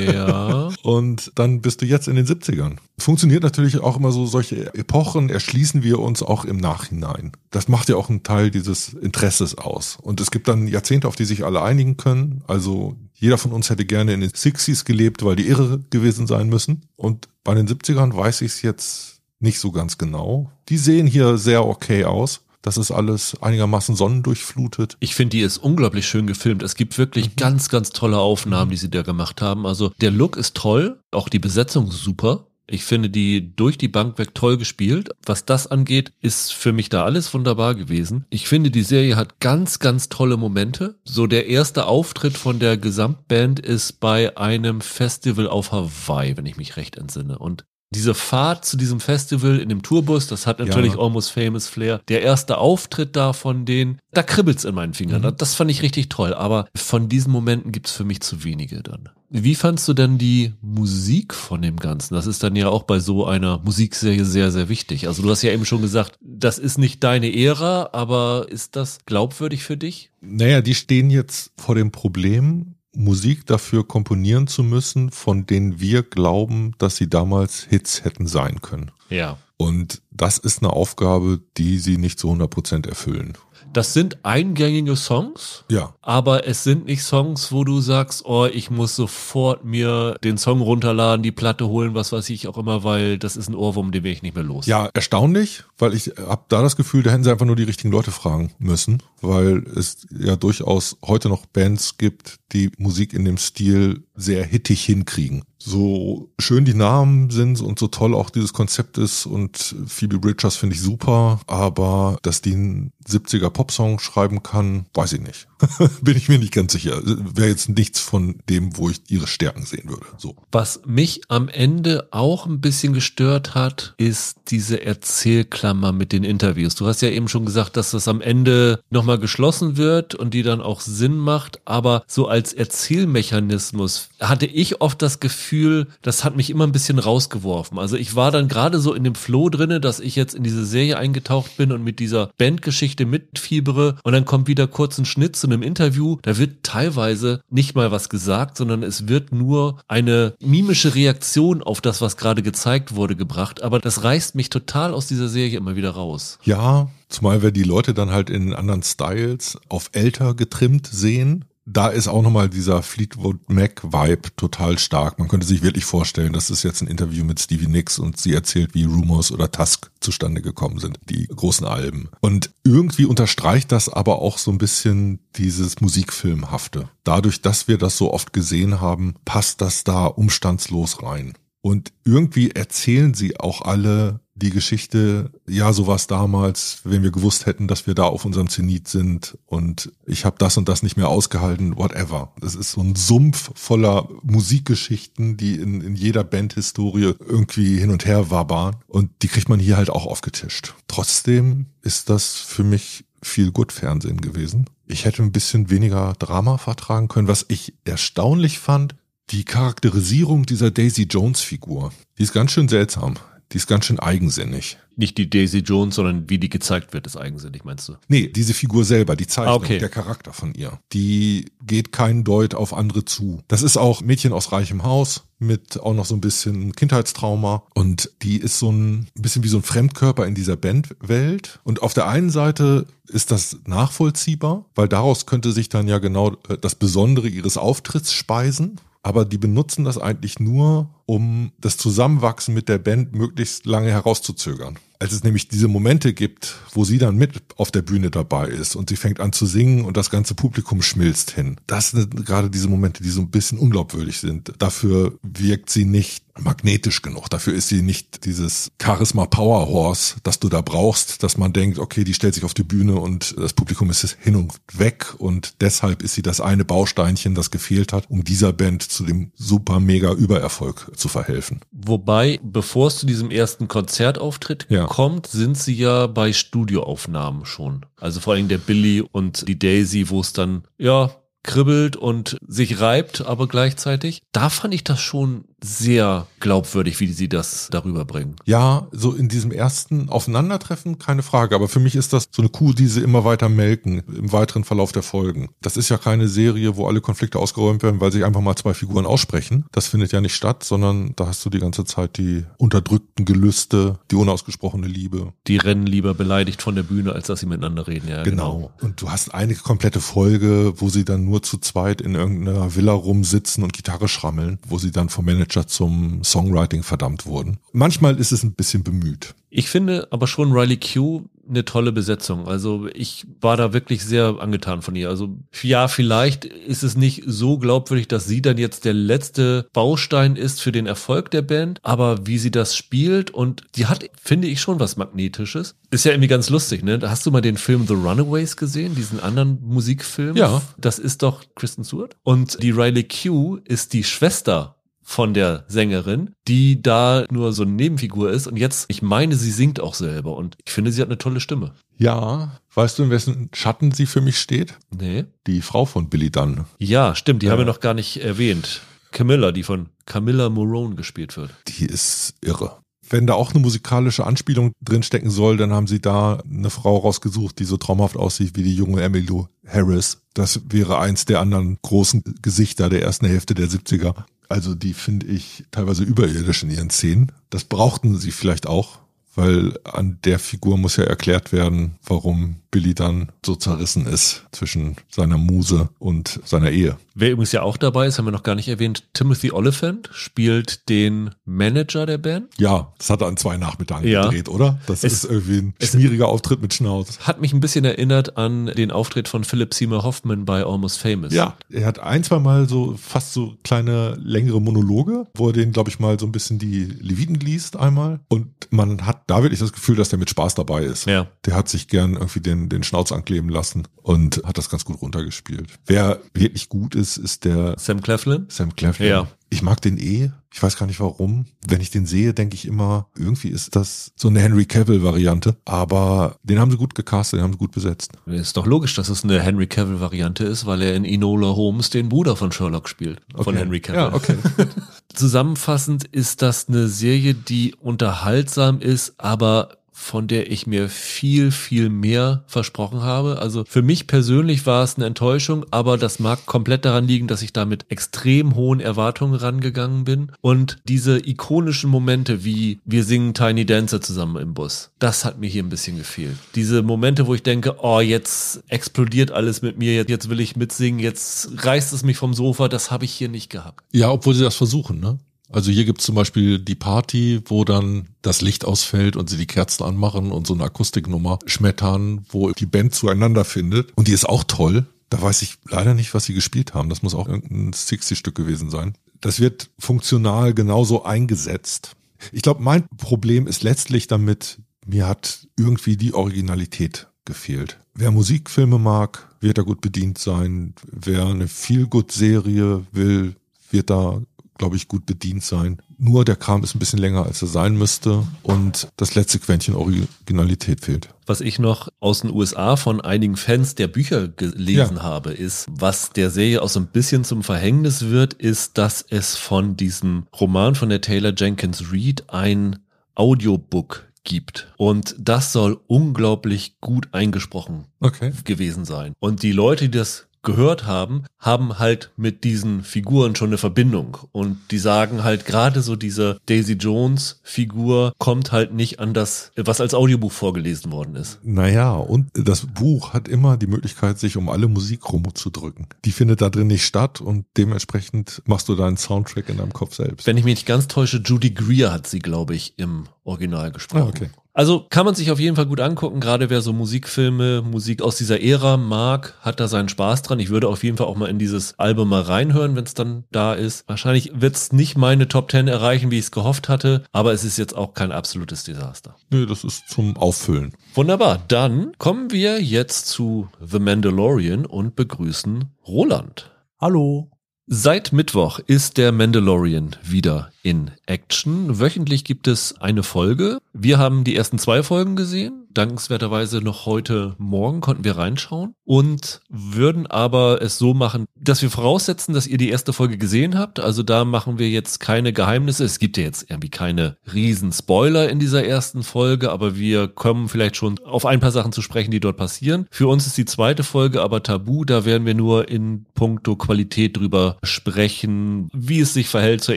[0.06, 0.70] Ja.
[0.82, 2.76] Und dann bist du jetzt in den 70ern.
[2.98, 7.32] Funktioniert natürlich auch immer so, solche Epochen erschließen wir uns auch im Nachhinein.
[7.50, 9.98] Das macht ja auch einen Teil dieses Interesses aus.
[10.00, 12.42] Und es gibt dann Jahrzehnte, auf die sich alle einigen können.
[12.46, 16.48] Also jeder von uns hätte gerne in den 60s gelebt, weil die irre gewesen sein
[16.48, 16.82] müssen.
[16.96, 20.50] Und bei den 70ern weiß ich es jetzt nicht so ganz genau.
[20.68, 22.40] Die sehen hier sehr okay aus.
[22.62, 24.96] Das ist alles einigermaßen sonnendurchflutet.
[24.98, 26.62] Ich finde, die ist unglaublich schön gefilmt.
[26.62, 27.36] Es gibt wirklich mhm.
[27.36, 29.66] ganz, ganz tolle Aufnahmen, die sie da gemacht haben.
[29.66, 32.46] Also der Look ist toll, auch die Besetzung super.
[32.66, 35.10] Ich finde die durch die Bank weg toll gespielt.
[35.26, 38.24] Was das angeht, ist für mich da alles wunderbar gewesen.
[38.30, 40.98] Ich finde, die Serie hat ganz, ganz tolle Momente.
[41.04, 46.56] So der erste Auftritt von der Gesamtband ist bei einem Festival auf Hawaii, wenn ich
[46.56, 47.38] mich recht entsinne.
[47.38, 50.98] Und diese Fahrt zu diesem Festival in dem Tourbus, das hat natürlich ja.
[50.98, 52.00] Almost Famous Flair.
[52.08, 55.22] Der erste Auftritt da von denen, da kribbelt's in meinen Fingern.
[55.22, 55.36] Mhm.
[55.36, 56.34] Das fand ich richtig toll.
[56.34, 59.08] Aber von diesen Momenten gibt's für mich zu wenige dann.
[59.36, 62.14] Wie fandst du denn die Musik von dem Ganzen?
[62.14, 65.08] Das ist dann ja auch bei so einer Musikserie sehr, sehr wichtig.
[65.08, 68.98] Also du hast ja eben schon gesagt, das ist nicht deine Ära, aber ist das
[69.06, 70.10] glaubwürdig für dich?
[70.20, 76.02] Naja, die stehen jetzt vor dem Problem, Musik dafür komponieren zu müssen, von denen wir
[76.02, 78.90] glauben, dass sie damals Hits hätten sein können.
[79.10, 79.38] Ja.
[79.56, 83.34] Und das ist eine Aufgabe, die sie nicht zu 100 Prozent erfüllen.
[83.74, 88.70] Das sind eingängige Songs, Ja, aber es sind nicht Songs, wo du sagst, oh, ich
[88.70, 93.18] muss sofort mir den Song runterladen, die Platte holen, was weiß ich auch immer, weil
[93.18, 94.66] das ist ein Ohrwurm, den will ich nicht mehr los.
[94.66, 97.90] Ja, erstaunlich, weil ich habe da das Gefühl, da hätten sie einfach nur die richtigen
[97.90, 103.38] Leute fragen müssen, weil es ja durchaus heute noch Bands gibt, die Musik in dem
[103.38, 105.42] Stil sehr hittig hinkriegen.
[105.66, 110.56] So schön die Namen sind und so toll auch dieses Konzept ist und Phoebe Bridgers
[110.56, 115.46] finde ich super, aber dass die einen 70er Popsong schreiben kann, weiß ich nicht.
[116.02, 117.00] Bin ich mir nicht ganz sicher.
[117.04, 120.06] Wäre jetzt nichts von dem, wo ich ihre Stärken sehen würde.
[120.18, 120.36] So.
[120.52, 126.74] Was mich am Ende auch ein bisschen gestört hat, ist diese Erzählklammer mit den Interviews.
[126.74, 130.42] Du hast ja eben schon gesagt, dass das am Ende nochmal geschlossen wird und die
[130.42, 135.53] dann auch Sinn macht, aber so als Erzählmechanismus hatte ich oft das Gefühl,
[136.02, 137.78] das hat mich immer ein bisschen rausgeworfen.
[137.78, 140.64] Also ich war dann gerade so in dem Flow drinne, dass ich jetzt in diese
[140.64, 145.36] Serie eingetaucht bin und mit dieser Bandgeschichte mitfiebere und dann kommt wieder kurz ein Schnitt
[145.36, 150.34] zu einem Interview, da wird teilweise nicht mal was gesagt, sondern es wird nur eine
[150.40, 153.62] mimische Reaktion auf das, was gerade gezeigt wurde, gebracht.
[153.62, 156.38] Aber das reißt mich total aus dieser Serie immer wieder raus.
[156.44, 161.44] Ja, zumal wir die Leute dann halt in anderen Styles auf älter getrimmt sehen.
[161.66, 165.18] Da ist auch nochmal dieser Fleetwood Mac Vibe total stark.
[165.18, 168.34] Man könnte sich wirklich vorstellen, das ist jetzt ein Interview mit Stevie Nicks und sie
[168.34, 172.10] erzählt, wie Rumors oder Tusk zustande gekommen sind, die großen Alben.
[172.20, 176.90] Und irgendwie unterstreicht das aber auch so ein bisschen dieses Musikfilmhafte.
[177.02, 181.32] Dadurch, dass wir das so oft gesehen haben, passt das da umstandslos rein.
[181.64, 187.10] Und irgendwie erzählen sie auch alle die Geschichte, ja, so war es damals, wenn wir
[187.10, 190.82] gewusst hätten, dass wir da auf unserem Zenit sind und ich habe das und das
[190.82, 192.34] nicht mehr ausgehalten, whatever.
[192.42, 198.04] Es ist so ein Sumpf voller Musikgeschichten, die in, in jeder Bandhistorie irgendwie hin und
[198.04, 200.74] her wabern und die kriegt man hier halt auch aufgetischt.
[200.86, 204.68] Trotzdem ist das für mich viel gut Fernsehen gewesen.
[204.84, 208.96] Ich hätte ein bisschen weniger Drama vertragen können, was ich erstaunlich fand.
[209.30, 213.14] Die Charakterisierung dieser Daisy Jones Figur, die ist ganz schön seltsam.
[213.52, 214.78] Die ist ganz schön eigensinnig.
[214.96, 217.94] Nicht die Daisy Jones, sondern wie die gezeigt wird, ist eigensinnig, meinst du?
[218.08, 219.78] Nee, diese Figur selber, die Zeichnung, Ah, okay.
[219.78, 223.42] der Charakter von ihr, die geht kein Deut auf andere zu.
[223.46, 228.10] Das ist auch Mädchen aus reichem Haus mit auch noch so ein bisschen Kindheitstrauma und
[228.22, 232.08] die ist so ein bisschen wie so ein Fremdkörper in dieser Bandwelt und auf der
[232.08, 237.28] einen Seite ist das nachvollziehbar, weil daraus könnte sich dann ja genau äh, das Besondere
[237.28, 238.80] ihres Auftritts speisen.
[239.04, 244.78] Aber die benutzen das eigentlich nur, um das Zusammenwachsen mit der Band möglichst lange herauszuzögern.
[244.98, 248.74] Als es nämlich diese Momente gibt, wo sie dann mit auf der Bühne dabei ist
[248.74, 251.56] und sie fängt an zu singen und das ganze Publikum schmilzt hin.
[251.66, 254.52] Das sind gerade diese Momente, die so ein bisschen unglaubwürdig sind.
[254.58, 257.28] Dafür wirkt sie nicht magnetisch genug.
[257.30, 261.78] Dafür ist sie nicht dieses Charisma Power Horse, das du da brauchst, dass man denkt,
[261.78, 265.60] okay, die stellt sich auf die Bühne und das Publikum ist hin und weg und
[265.60, 269.80] deshalb ist sie das eine Bausteinchen, das gefehlt hat, um dieser Band zu dem super
[269.80, 271.60] mega Übererfolg zu verhelfen.
[271.72, 274.86] Wobei, bevor es zu diesem ersten Konzertauftritt Ja.
[274.86, 277.86] kommt, sind sie ja bei Studioaufnahmen schon.
[278.00, 281.10] Also vor allem der Billy und die Daisy, wo es dann, ja,
[281.42, 284.22] kribbelt und sich reibt, aber gleichzeitig.
[284.32, 288.36] Da fand ich das schon sehr glaubwürdig, wie sie das darüber bringen.
[288.44, 292.50] Ja, so in diesem ersten Aufeinandertreffen keine Frage, aber für mich ist das so eine
[292.50, 295.48] Kuh, die sie immer weiter melken im weiteren Verlauf der Folgen.
[295.62, 298.74] Das ist ja keine Serie, wo alle Konflikte ausgeräumt werden, weil sich einfach mal zwei
[298.74, 299.64] Figuren aussprechen.
[299.72, 303.98] Das findet ja nicht statt, sondern da hast du die ganze Zeit die unterdrückten Gelüste,
[304.10, 305.32] die unausgesprochene Liebe.
[305.46, 308.08] Die rennen lieber beleidigt von der Bühne, als dass sie miteinander reden.
[308.08, 308.72] Ja, Genau.
[308.80, 312.92] Und du hast eine komplette Folge, wo sie dann nur zu zweit in irgendeiner Villa
[312.92, 317.58] rumsitzen und Gitarre schrammeln, wo sie dann vom Manager zum Songwriting verdammt wurden.
[317.72, 319.34] Manchmal ist es ein bisschen bemüht.
[319.56, 322.48] Ich finde aber schon Riley Q eine tolle Besetzung.
[322.48, 325.08] Also ich war da wirklich sehr angetan von ihr.
[325.08, 330.36] Also ja, vielleicht ist es nicht so glaubwürdig, dass sie dann jetzt der letzte Baustein
[330.36, 334.48] ist für den Erfolg der Band, aber wie sie das spielt und die hat, finde
[334.48, 335.76] ich, schon was Magnetisches.
[335.90, 336.98] Ist ja irgendwie ganz lustig, ne?
[336.98, 340.36] Da Hast du mal den Film The Runaways gesehen, diesen anderen Musikfilm?
[340.36, 340.62] Ja.
[340.78, 342.16] Das ist doch Kristen Stewart.
[342.24, 344.73] Und die Riley Q ist die Schwester
[345.04, 348.46] von der Sängerin, die da nur so eine Nebenfigur ist.
[348.46, 350.34] Und jetzt, ich meine, sie singt auch selber.
[350.36, 351.72] Und ich finde, sie hat eine tolle Stimme.
[351.98, 354.74] Ja, weißt du, in wessen Schatten sie für mich steht?
[354.90, 355.26] Nee.
[355.46, 356.64] Die Frau von Billy Dunn.
[356.78, 357.52] Ja, stimmt, die Ja.
[357.52, 358.80] haben wir noch gar nicht erwähnt.
[359.12, 361.50] Camilla, die von Camilla Morone gespielt wird.
[361.68, 362.78] Die ist irre.
[363.14, 367.56] Wenn da auch eine musikalische Anspielung drinstecken soll, dann haben sie da eine Frau rausgesucht,
[367.60, 370.18] die so traumhaft aussieht wie die junge Emmylou Harris.
[370.34, 374.24] Das wäre eins der anderen großen Gesichter der ersten Hälfte der 70er.
[374.48, 377.30] Also die finde ich teilweise überirdisch in ihren Szenen.
[377.50, 378.98] Das brauchten sie vielleicht auch,
[379.36, 384.96] weil an der Figur muss ja erklärt werden, warum Billy dann so zerrissen ist zwischen
[385.08, 386.96] seiner Muse und seiner Ehe.
[387.14, 390.88] Wer übrigens ja auch dabei ist, haben wir noch gar nicht erwähnt, Timothy Oliphant spielt
[390.88, 392.48] den Manager der Band.
[392.58, 394.24] Ja, das hat er an zwei Nachmittagen ja.
[394.24, 394.80] gedreht, oder?
[394.88, 397.20] Das es, ist irgendwie ein schmieriger Auftritt mit Schnauz.
[397.20, 401.32] Hat mich ein bisschen erinnert an den Auftritt von Philip Seymour Hoffman bei Almost Famous.
[401.32, 405.70] Ja, er hat ein, zwei Mal so fast so kleine, längere Monologe, wo er den,
[405.70, 408.18] glaube ich, mal so ein bisschen die Leviten liest einmal.
[408.26, 411.06] Und man hat da wirklich das Gefühl, dass der mit Spaß dabei ist.
[411.06, 411.28] Ja.
[411.46, 415.00] Der hat sich gern irgendwie den, den Schnauz ankleben lassen und hat das ganz gut
[415.00, 415.68] runtergespielt.
[415.86, 418.46] Wer wirklich gut ist, ist der Sam Cleflin.
[418.48, 419.08] Sam Cleflin.
[419.08, 419.26] Ja.
[419.50, 420.30] Ich mag den eh.
[420.52, 421.46] Ich weiß gar nicht warum.
[421.66, 425.56] Wenn ich den sehe, denke ich immer, irgendwie ist das so eine Henry Cavill-Variante.
[425.64, 428.12] Aber den haben sie gut gecastet, den haben sie gut besetzt.
[428.26, 432.08] Ist doch logisch, dass es eine Henry Cavill-Variante ist, weil er in Enola Holmes den
[432.08, 433.20] Bruder von Sherlock spielt.
[433.32, 433.44] Okay.
[433.44, 434.00] Von Henry Cavill.
[434.00, 434.36] Ja, okay.
[435.14, 441.88] Zusammenfassend ist das eine Serie, die unterhaltsam ist, aber von der ich mir viel, viel
[441.88, 443.38] mehr versprochen habe.
[443.38, 447.42] Also für mich persönlich war es eine Enttäuschung, aber das mag komplett daran liegen, dass
[447.42, 450.32] ich da mit extrem hohen Erwartungen rangegangen bin.
[450.40, 455.48] Und diese ikonischen Momente wie wir singen Tiny Dancer zusammen im Bus, das hat mir
[455.48, 456.36] hier ein bisschen gefehlt.
[456.56, 460.98] Diese Momente, wo ich denke, oh, jetzt explodiert alles mit mir, jetzt will ich mitsingen,
[460.98, 463.84] jetzt reißt es mich vom Sofa, das habe ich hier nicht gehabt.
[463.92, 465.18] Ja, obwohl sie das versuchen, ne?
[465.54, 469.46] Also hier gibt's zum Beispiel die Party, wo dann das Licht ausfällt und sie die
[469.46, 473.96] Kerzen anmachen und so eine Akustiknummer schmettern, wo die Band zueinander findet.
[473.96, 474.86] Und die ist auch toll.
[475.10, 476.88] Da weiß ich leider nicht, was sie gespielt haben.
[476.88, 478.94] Das muss auch irgendein 60-Stück gewesen sein.
[479.20, 481.92] Das wird funktional genauso eingesetzt.
[482.32, 487.78] Ich glaube, mein Problem ist letztlich damit, mir hat irgendwie die Originalität gefehlt.
[487.94, 490.74] Wer Musikfilme mag, wird da gut bedient sein.
[490.90, 493.36] Wer eine Feel-Good-Serie will,
[493.70, 494.20] wird da
[494.58, 495.78] glaube ich, gut bedient sein.
[495.98, 499.74] Nur der Kram ist ein bisschen länger, als er sein müsste und das letzte Quäntchen
[499.74, 501.08] Originalität fehlt.
[501.26, 505.02] Was ich noch aus den USA von einigen Fans der Bücher gelesen ja.
[505.02, 509.36] habe, ist, was der Serie auch so ein bisschen zum Verhängnis wird, ist, dass es
[509.36, 512.78] von diesem Roman von der Taylor Jenkins Reid ein
[513.14, 514.72] Audiobook gibt.
[514.76, 518.32] Und das soll unglaublich gut eingesprochen okay.
[518.44, 519.14] gewesen sein.
[519.20, 524.18] Und die Leute, die das gehört haben, haben halt mit diesen Figuren schon eine Verbindung.
[524.32, 529.50] Und die sagen halt gerade so diese Daisy Jones Figur kommt halt nicht an das,
[529.56, 531.40] was als Audiobuch vorgelesen worden ist.
[531.42, 535.86] Naja, und das Buch hat immer die Möglichkeit, sich um alle Musik rumzudrücken.
[536.04, 539.94] Die findet da drin nicht statt und dementsprechend machst du deinen Soundtrack in deinem Kopf
[539.94, 540.26] selbst.
[540.26, 544.02] Wenn ich mich nicht ganz täusche, Judy Greer hat sie, glaube ich, im Original gesprochen.
[544.02, 544.30] Ah, okay.
[544.56, 548.14] Also kann man sich auf jeden Fall gut angucken, gerade wer so Musikfilme, Musik aus
[548.14, 550.38] dieser Ära mag, hat da seinen Spaß dran.
[550.38, 553.24] Ich würde auf jeden Fall auch mal in dieses Album mal reinhören, wenn es dann
[553.32, 553.88] da ist.
[553.88, 557.42] Wahrscheinlich wird es nicht meine Top 10 erreichen, wie ich es gehofft hatte, aber es
[557.42, 559.16] ist jetzt auch kein absolutes Desaster.
[559.30, 560.72] Nee, das ist zum Auffüllen.
[560.94, 566.52] Wunderbar, dann kommen wir jetzt zu The Mandalorian und begrüßen Roland.
[566.80, 567.33] Hallo.
[567.66, 571.80] Seit Mittwoch ist der Mandalorian wieder in Action.
[571.80, 573.56] Wöchentlich gibt es eine Folge.
[573.72, 579.40] Wir haben die ersten zwei Folgen gesehen dankenswerterweise noch heute Morgen konnten wir reinschauen und
[579.48, 583.80] würden aber es so machen, dass wir voraussetzen, dass ihr die erste Folge gesehen habt.
[583.80, 585.84] Also da machen wir jetzt keine Geheimnisse.
[585.84, 590.48] Es gibt ja jetzt irgendwie keine riesen Spoiler in dieser ersten Folge, aber wir kommen
[590.48, 592.86] vielleicht schon auf ein paar Sachen zu sprechen, die dort passieren.
[592.90, 594.84] Für uns ist die zweite Folge aber tabu.
[594.84, 599.76] Da werden wir nur in puncto Qualität drüber sprechen, wie es sich verhält zur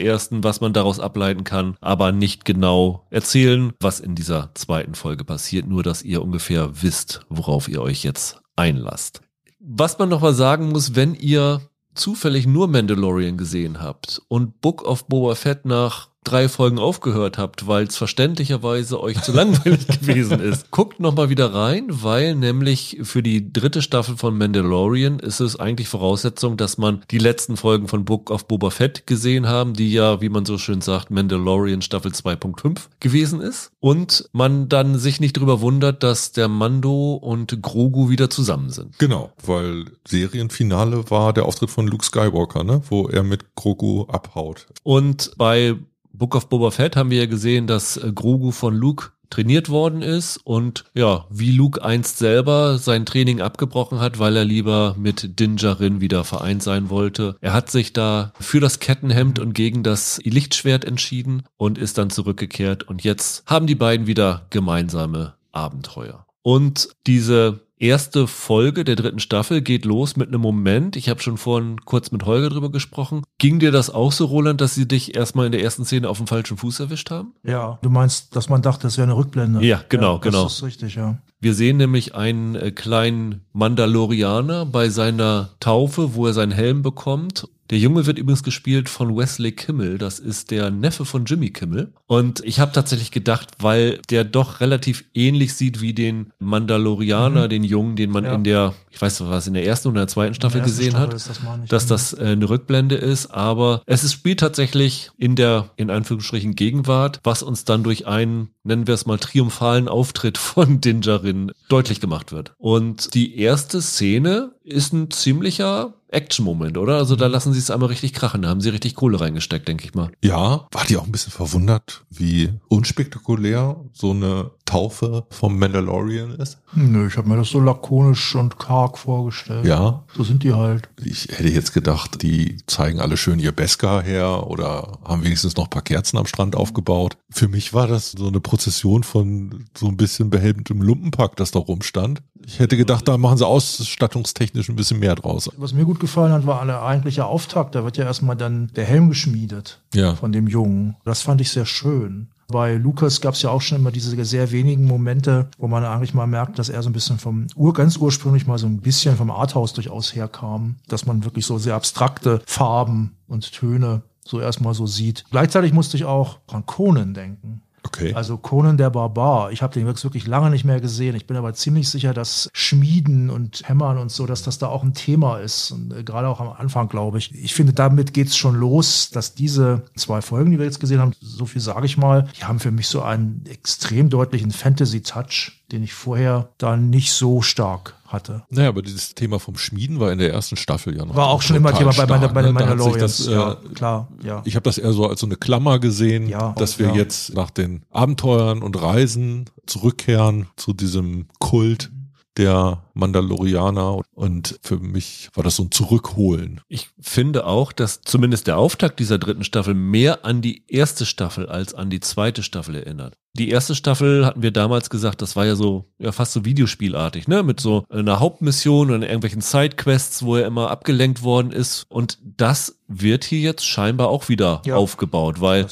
[0.00, 5.24] ersten, was man daraus ableiten kann, aber nicht genau erzählen, was in dieser zweiten Folge
[5.24, 5.66] passiert.
[5.66, 9.22] Nur dass ihr ungefähr wisst, worauf ihr euch jetzt einlasst.
[9.58, 11.62] Was man noch mal sagen muss, wenn ihr
[11.94, 17.66] zufällig nur Mandalorian gesehen habt und Book of Boba Fett nach drei Folgen aufgehört habt,
[17.66, 23.22] weil es verständlicherweise euch zu langweilig gewesen ist, guckt nochmal wieder rein, weil nämlich für
[23.22, 28.04] die dritte Staffel von Mandalorian ist es eigentlich Voraussetzung, dass man die letzten Folgen von
[28.04, 32.12] Book of Boba Fett gesehen haben, die ja, wie man so schön sagt, Mandalorian Staffel
[32.12, 38.10] 2.5 gewesen ist und man dann sich nicht drüber wundert, dass der Mando und Grogu
[38.10, 38.98] wieder zusammen sind.
[38.98, 44.66] Genau, weil Serienfinale war der Auftritt von Luke Skywalker, ne, wo er mit Grogu abhaut.
[44.82, 45.76] Und bei
[46.12, 50.02] Book of Boba Fett haben wir ja gesehen, dass äh, Grogu von Luke trainiert worden
[50.02, 55.38] ist und ja, wie Luke einst selber sein Training abgebrochen hat, weil er lieber mit
[55.38, 57.36] Dingerin wieder vereint sein wollte.
[57.40, 62.10] Er hat sich da für das Kettenhemd und gegen das Lichtschwert entschieden und ist dann
[62.10, 66.26] zurückgekehrt und jetzt haben die beiden wieder gemeinsame Abenteuer.
[66.42, 70.96] Und diese erste Folge der dritten Staffel geht los mit einem Moment.
[70.96, 73.22] Ich habe schon vorhin kurz mit Holger drüber gesprochen.
[73.38, 76.18] Ging dir das auch so, Roland, dass sie dich erstmal in der ersten Szene auf
[76.18, 77.32] dem falschen Fuß erwischt haben?
[77.44, 79.64] Ja, du meinst, dass man dachte, das wäre eine Rückblende.
[79.64, 80.44] Ja, genau, ja, genau.
[80.44, 81.18] Das ist richtig, ja.
[81.40, 87.48] Wir sehen nämlich einen äh, kleinen Mandalorianer bei seiner Taufe, wo er seinen Helm bekommt
[87.70, 89.98] der Junge wird übrigens gespielt von Wesley Kimmel.
[89.98, 91.92] Das ist der Neffe von Jimmy Kimmel.
[92.06, 97.48] Und ich habe tatsächlich gedacht, weil der doch relativ ähnlich sieht wie den Mandalorianer, mhm.
[97.50, 98.34] den Jungen, den man ja.
[98.34, 101.06] in der, ich weiß nicht, was in der ersten oder der zweiten Staffel gesehen Staffel
[101.06, 103.26] hat, das dass das äh, eine Rückblende ist.
[103.26, 108.48] Aber es ist, spielt tatsächlich in der, in Anführungsstrichen, Gegenwart, was uns dann durch einen,
[108.64, 112.52] nennen wir es mal, triumphalen Auftritt von Dingerin deutlich gemacht wird.
[112.56, 116.96] Und die erste Szene ist ein ziemlicher Action-Moment, oder?
[116.96, 117.32] Also da mhm.
[117.32, 118.42] lassen sie es einmal richtig krachen.
[118.42, 120.10] Da haben sie richtig Kohle reingesteckt, denke ich mal.
[120.22, 126.58] Ja, war die auch ein bisschen verwundert, wie unspektakulär so eine Taufe vom Mandalorian ist?
[126.74, 129.66] Nö, ich habe mir das so lakonisch und karg vorgestellt.
[129.66, 130.04] Ja.
[130.14, 130.88] So sind die halt.
[131.02, 135.64] Ich hätte jetzt gedacht, die zeigen alle schön ihr Beskar her oder haben wenigstens noch
[135.64, 137.16] ein paar Kerzen am Strand aufgebaut.
[137.30, 141.58] Für mich war das so eine Prozession von so ein bisschen behelmtem Lumpenpack, das da
[141.58, 142.22] rumstand.
[142.46, 145.50] Ich hätte gedacht, da machen sie ausstattungstechnisch ein bisschen mehr draus.
[145.56, 147.74] Was mir gut gefallen hat, war der eigentliche Auftakt.
[147.74, 150.14] Da wird ja erstmal dann der Helm geschmiedet ja.
[150.14, 150.96] von dem Jungen.
[151.04, 152.28] Das fand ich sehr schön.
[152.50, 156.14] Bei Lukas gab es ja auch schon immer diese sehr wenigen Momente, wo man eigentlich
[156.14, 159.16] mal merkt, dass er so ein bisschen vom Ur, ganz ursprünglich mal so ein bisschen
[159.16, 164.72] vom Arthouse durchaus herkam, dass man wirklich so sehr abstrakte Farben und Töne so erstmal
[164.72, 165.24] so sieht.
[165.30, 167.62] Gleichzeitig musste ich auch an Conan denken.
[167.88, 168.12] Okay.
[168.14, 169.50] Also Conan der Barbar.
[169.50, 171.16] Ich habe den wirklich lange nicht mehr gesehen.
[171.16, 174.82] Ich bin aber ziemlich sicher, dass Schmieden und Hämmern und so, dass das da auch
[174.82, 175.70] ein Thema ist.
[175.70, 177.34] Und äh, gerade auch am Anfang, glaube ich.
[177.34, 181.12] Ich finde, damit geht's schon los, dass diese zwei Folgen, die wir jetzt gesehen haben,
[181.20, 185.82] so viel sage ich mal, die haben für mich so einen extrem deutlichen Fantasy-Touch den
[185.82, 188.44] ich vorher da nicht so stark hatte.
[188.50, 191.14] Naja, aber dieses Thema vom Schmieden war in der ersten Staffel ja noch.
[191.14, 192.52] War auch schon immer Thema bei, meiner, bei, ne?
[192.52, 193.18] meiner Mandalorians.
[193.18, 194.42] Das, ja, äh, klar, ja.
[194.44, 196.94] Ich habe das eher so als so eine Klammer gesehen, ja, dass wir ja.
[196.94, 201.90] jetzt nach den Abenteuern und Reisen zurückkehren zu diesem Kult
[202.38, 206.60] der Mandalorianer und für mich war das so ein Zurückholen.
[206.68, 211.48] Ich finde auch, dass zumindest der Auftakt dieser dritten Staffel mehr an die erste Staffel
[211.48, 213.14] als an die zweite Staffel erinnert.
[213.34, 217.28] Die erste Staffel hatten wir damals gesagt, das war ja so, ja fast so Videospielartig,
[217.28, 217.42] ne?
[217.42, 221.86] Mit so einer Hauptmission und irgendwelchen Sidequests, wo er immer abgelenkt worden ist.
[221.88, 225.66] Und das wird hier jetzt scheinbar auch wieder ja, aufgebaut, weil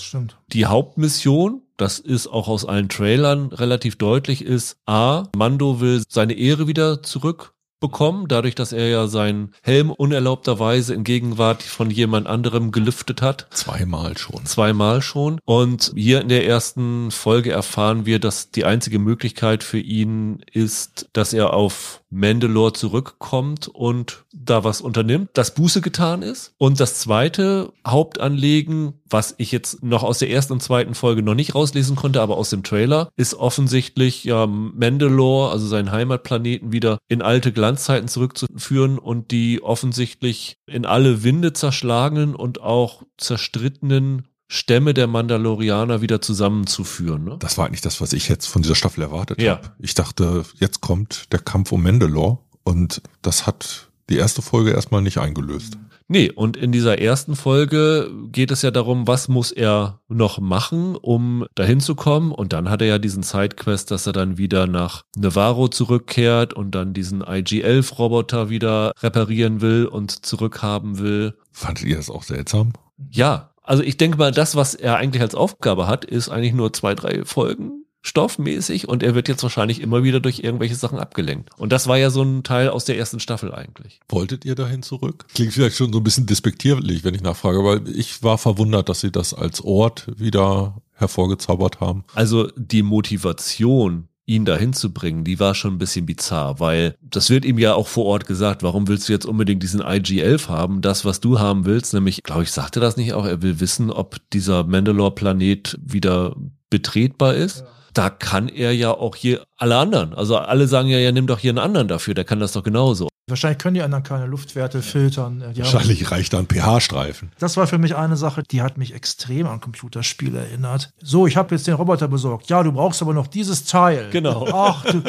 [0.53, 6.35] die Hauptmission das ist auch aus allen Trailern relativ deutlich, ist A, Mando will seine
[6.35, 12.27] Ehre wieder zurück bekommen, dadurch, dass er ja seinen Helm unerlaubterweise in Gegenwart von jemand
[12.27, 13.49] anderem gelüftet hat.
[13.51, 14.47] Zweimal schon.
[14.47, 15.39] Zweimal schon.
[15.45, 21.09] Und hier in der ersten Folge erfahren wir, dass die einzige Möglichkeit für ihn ist,
[21.13, 26.55] dass er auf Mandalore zurückkommt und da was unternimmt, das Buße getan ist.
[26.59, 31.35] Und das zweite Hauptanliegen, was ich jetzt noch aus der ersten und zweiten Folge noch
[31.35, 36.99] nicht rauslesen konnte, aber aus dem Trailer, ist offensichtlich ja Mandalore, also seinen Heimatplaneten wieder
[37.09, 44.95] in alte Glanzzeiten zurückzuführen und die offensichtlich in alle Winde zerschlagenen und auch zerstrittenen Stämme
[44.95, 47.25] der Mandalorianer wieder zusammenzuführen.
[47.25, 47.37] Ne?
[47.39, 49.57] Das war eigentlich das, was ich jetzt von dieser Staffel erwartet ja.
[49.57, 49.73] habe.
[49.79, 55.03] Ich dachte, jetzt kommt der Kampf um Mandalore und das hat die erste Folge erstmal
[55.03, 55.79] nicht eingelöst.
[56.09, 60.95] Nee, und in dieser ersten Folge geht es ja darum, was muss er noch machen,
[60.95, 62.31] um dahin zu kommen.
[62.31, 66.77] Und dann hat er ja diesen Sidequest, dass er dann wieder nach Navarro zurückkehrt und
[66.77, 71.35] dann diesen IG-11-Roboter wieder reparieren will und zurückhaben will.
[71.51, 72.73] Fandet ihr das auch seltsam?
[73.11, 76.73] Ja, also ich denke mal, das, was er eigentlich als Aufgabe hat, ist eigentlich nur
[76.73, 81.51] zwei, drei Folgen stoffmäßig und er wird jetzt wahrscheinlich immer wieder durch irgendwelche Sachen abgelenkt.
[81.59, 84.01] Und das war ja so ein Teil aus der ersten Staffel eigentlich.
[84.09, 85.27] Wolltet ihr dahin zurück?
[85.35, 89.01] Klingt vielleicht schon so ein bisschen despektierlich, wenn ich nachfrage, weil ich war verwundert, dass
[89.01, 92.05] sie das als Ort wieder hervorgezaubert haben.
[92.15, 97.31] Also die Motivation, ihn dahin zu bringen, die war schon ein bisschen bizarr, weil das
[97.31, 100.83] wird ihm ja auch vor Ort gesagt, warum willst du jetzt unbedingt diesen IG-11 haben?
[100.83, 103.91] Das, was du haben willst, nämlich, glaube ich, sagte das nicht auch, er will wissen,
[103.91, 106.35] ob dieser Mandalore-Planet wieder
[106.71, 107.61] betretbar ist.
[107.61, 107.67] Ja.
[107.95, 111.39] Da kann er ja auch hier alle anderen, also alle sagen ja, ja, nimm doch
[111.39, 113.09] hier einen anderen dafür, der kann das doch genauso.
[113.29, 115.43] Wahrscheinlich können die anderen keine Luftwerte filtern.
[115.53, 117.33] Die Wahrscheinlich reicht da ein pH-Streifen.
[117.41, 120.91] Das war für mich eine Sache, die hat mich extrem an Computerspiele erinnert.
[121.03, 122.49] So, ich habe jetzt den Roboter besorgt.
[122.51, 124.11] Ja, du brauchst aber noch dieses Teil.
[124.13, 124.47] Genau.
[124.53, 125.03] Ach, du.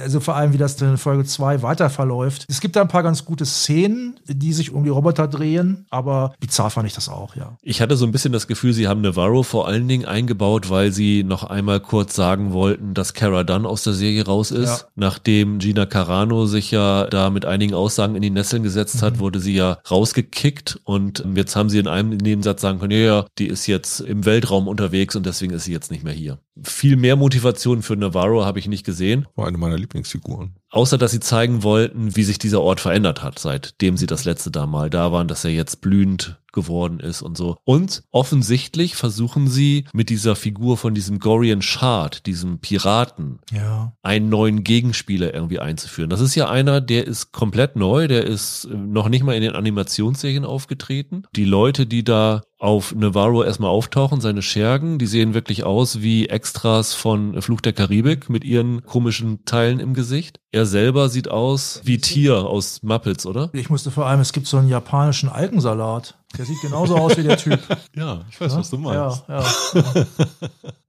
[0.00, 2.44] Also vor allem, wie das in Folge 2 weiter verläuft.
[2.48, 6.34] Es gibt da ein paar ganz gute Szenen, die sich um die Roboter drehen, aber
[6.38, 7.56] bizarr fand ich das auch, ja.
[7.62, 10.92] Ich hatte so ein bisschen das Gefühl, sie haben Navarro vor allen Dingen eingebaut, weil
[10.92, 14.82] sie noch einmal kurz sagen wollten, dass Cara Dunn aus der Serie raus ist.
[14.82, 14.88] Ja.
[14.94, 19.18] Nachdem Gina Carano sich ja da mit einigen Aussagen in die Nesseln gesetzt hat, mhm.
[19.20, 23.26] wurde sie ja rausgekickt und jetzt haben sie in einem Nebensatz sagen können, ja, ja,
[23.38, 26.38] die ist jetzt im Weltraum unterwegs und deswegen ist sie jetzt nicht mehr hier.
[26.62, 29.26] Viel mehr Motivation für Navarro habe ich nicht gesehen.
[29.36, 30.56] War eine meiner Lieblingsfiguren.
[30.70, 34.50] Außer, dass sie zeigen wollten, wie sich dieser Ort verändert hat, seitdem sie das letzte
[34.50, 37.58] da mal da waren, dass er jetzt blühend geworden ist und so.
[37.64, 43.92] Und offensichtlich versuchen sie mit dieser Figur von diesem Gorian Shard, diesem Piraten, ja.
[44.02, 46.10] einen neuen Gegenspieler irgendwie einzuführen.
[46.10, 49.54] Das ist ja einer, der ist komplett neu, der ist noch nicht mal in den
[49.54, 51.24] Animationsserien aufgetreten.
[51.36, 56.28] Die Leute, die da auf Navarro erstmal auftauchen, seine Schergen, die sehen wirklich aus wie
[56.28, 60.40] Extras von Fluch der Karibik mit ihren komischen Teilen im Gesicht.
[60.52, 63.50] Er selber sieht aus wie Tier aus Muppets, oder?
[63.52, 66.18] Ich musste vor allem, es gibt so einen japanischen Algensalat.
[66.38, 67.60] Der sieht genauso aus wie der Typ.
[67.94, 68.58] Ja, ich weiß, ja?
[68.58, 69.24] was du meinst.
[69.28, 70.06] Ja, ja,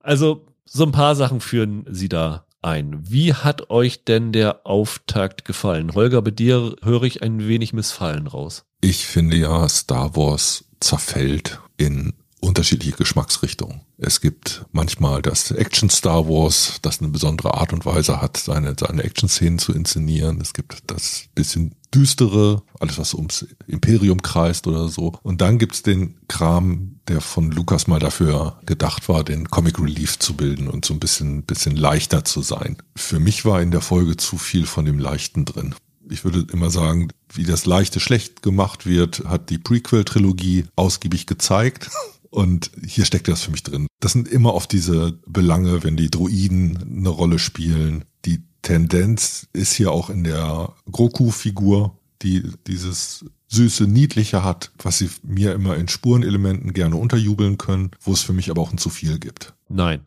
[0.01, 2.99] also, so ein paar Sachen führen sie da ein.
[3.09, 5.93] Wie hat euch denn der Auftakt gefallen?
[5.93, 8.65] Holger, bei dir höre ich ein wenig Missfallen raus.
[8.81, 13.81] Ich finde ja, Star Wars zerfällt in unterschiedliche Geschmacksrichtungen.
[13.97, 18.75] Es gibt manchmal das Action Star Wars, das eine besondere Art und Weise hat, seine,
[18.79, 20.39] seine Action-Szenen zu inszenieren.
[20.39, 25.13] Es gibt das bisschen düstere, alles was ums Imperium kreist oder so.
[25.23, 30.19] Und dann gibt's den Kram, der von Lukas mal dafür gedacht war, den Comic Relief
[30.19, 32.77] zu bilden und so ein bisschen, bisschen leichter zu sein.
[32.95, 35.73] Für mich war in der Folge zu viel von dem Leichten drin
[36.09, 41.89] ich würde immer sagen, wie das Leichte schlecht gemacht wird, hat die Prequel-Trilogie ausgiebig gezeigt.
[42.29, 43.87] Und hier steckt das für mich drin.
[44.01, 48.03] Das sind immer oft diese Belange, wenn die Droiden eine Rolle spielen.
[48.25, 55.09] Die Tendenz ist hier auch in der Groku-Figur, die dieses süße, niedliche hat, was sie
[55.23, 58.89] mir immer in Spurenelementen gerne unterjubeln können, wo es für mich aber auch ein zu
[58.89, 59.53] viel gibt.
[59.69, 60.01] Nein.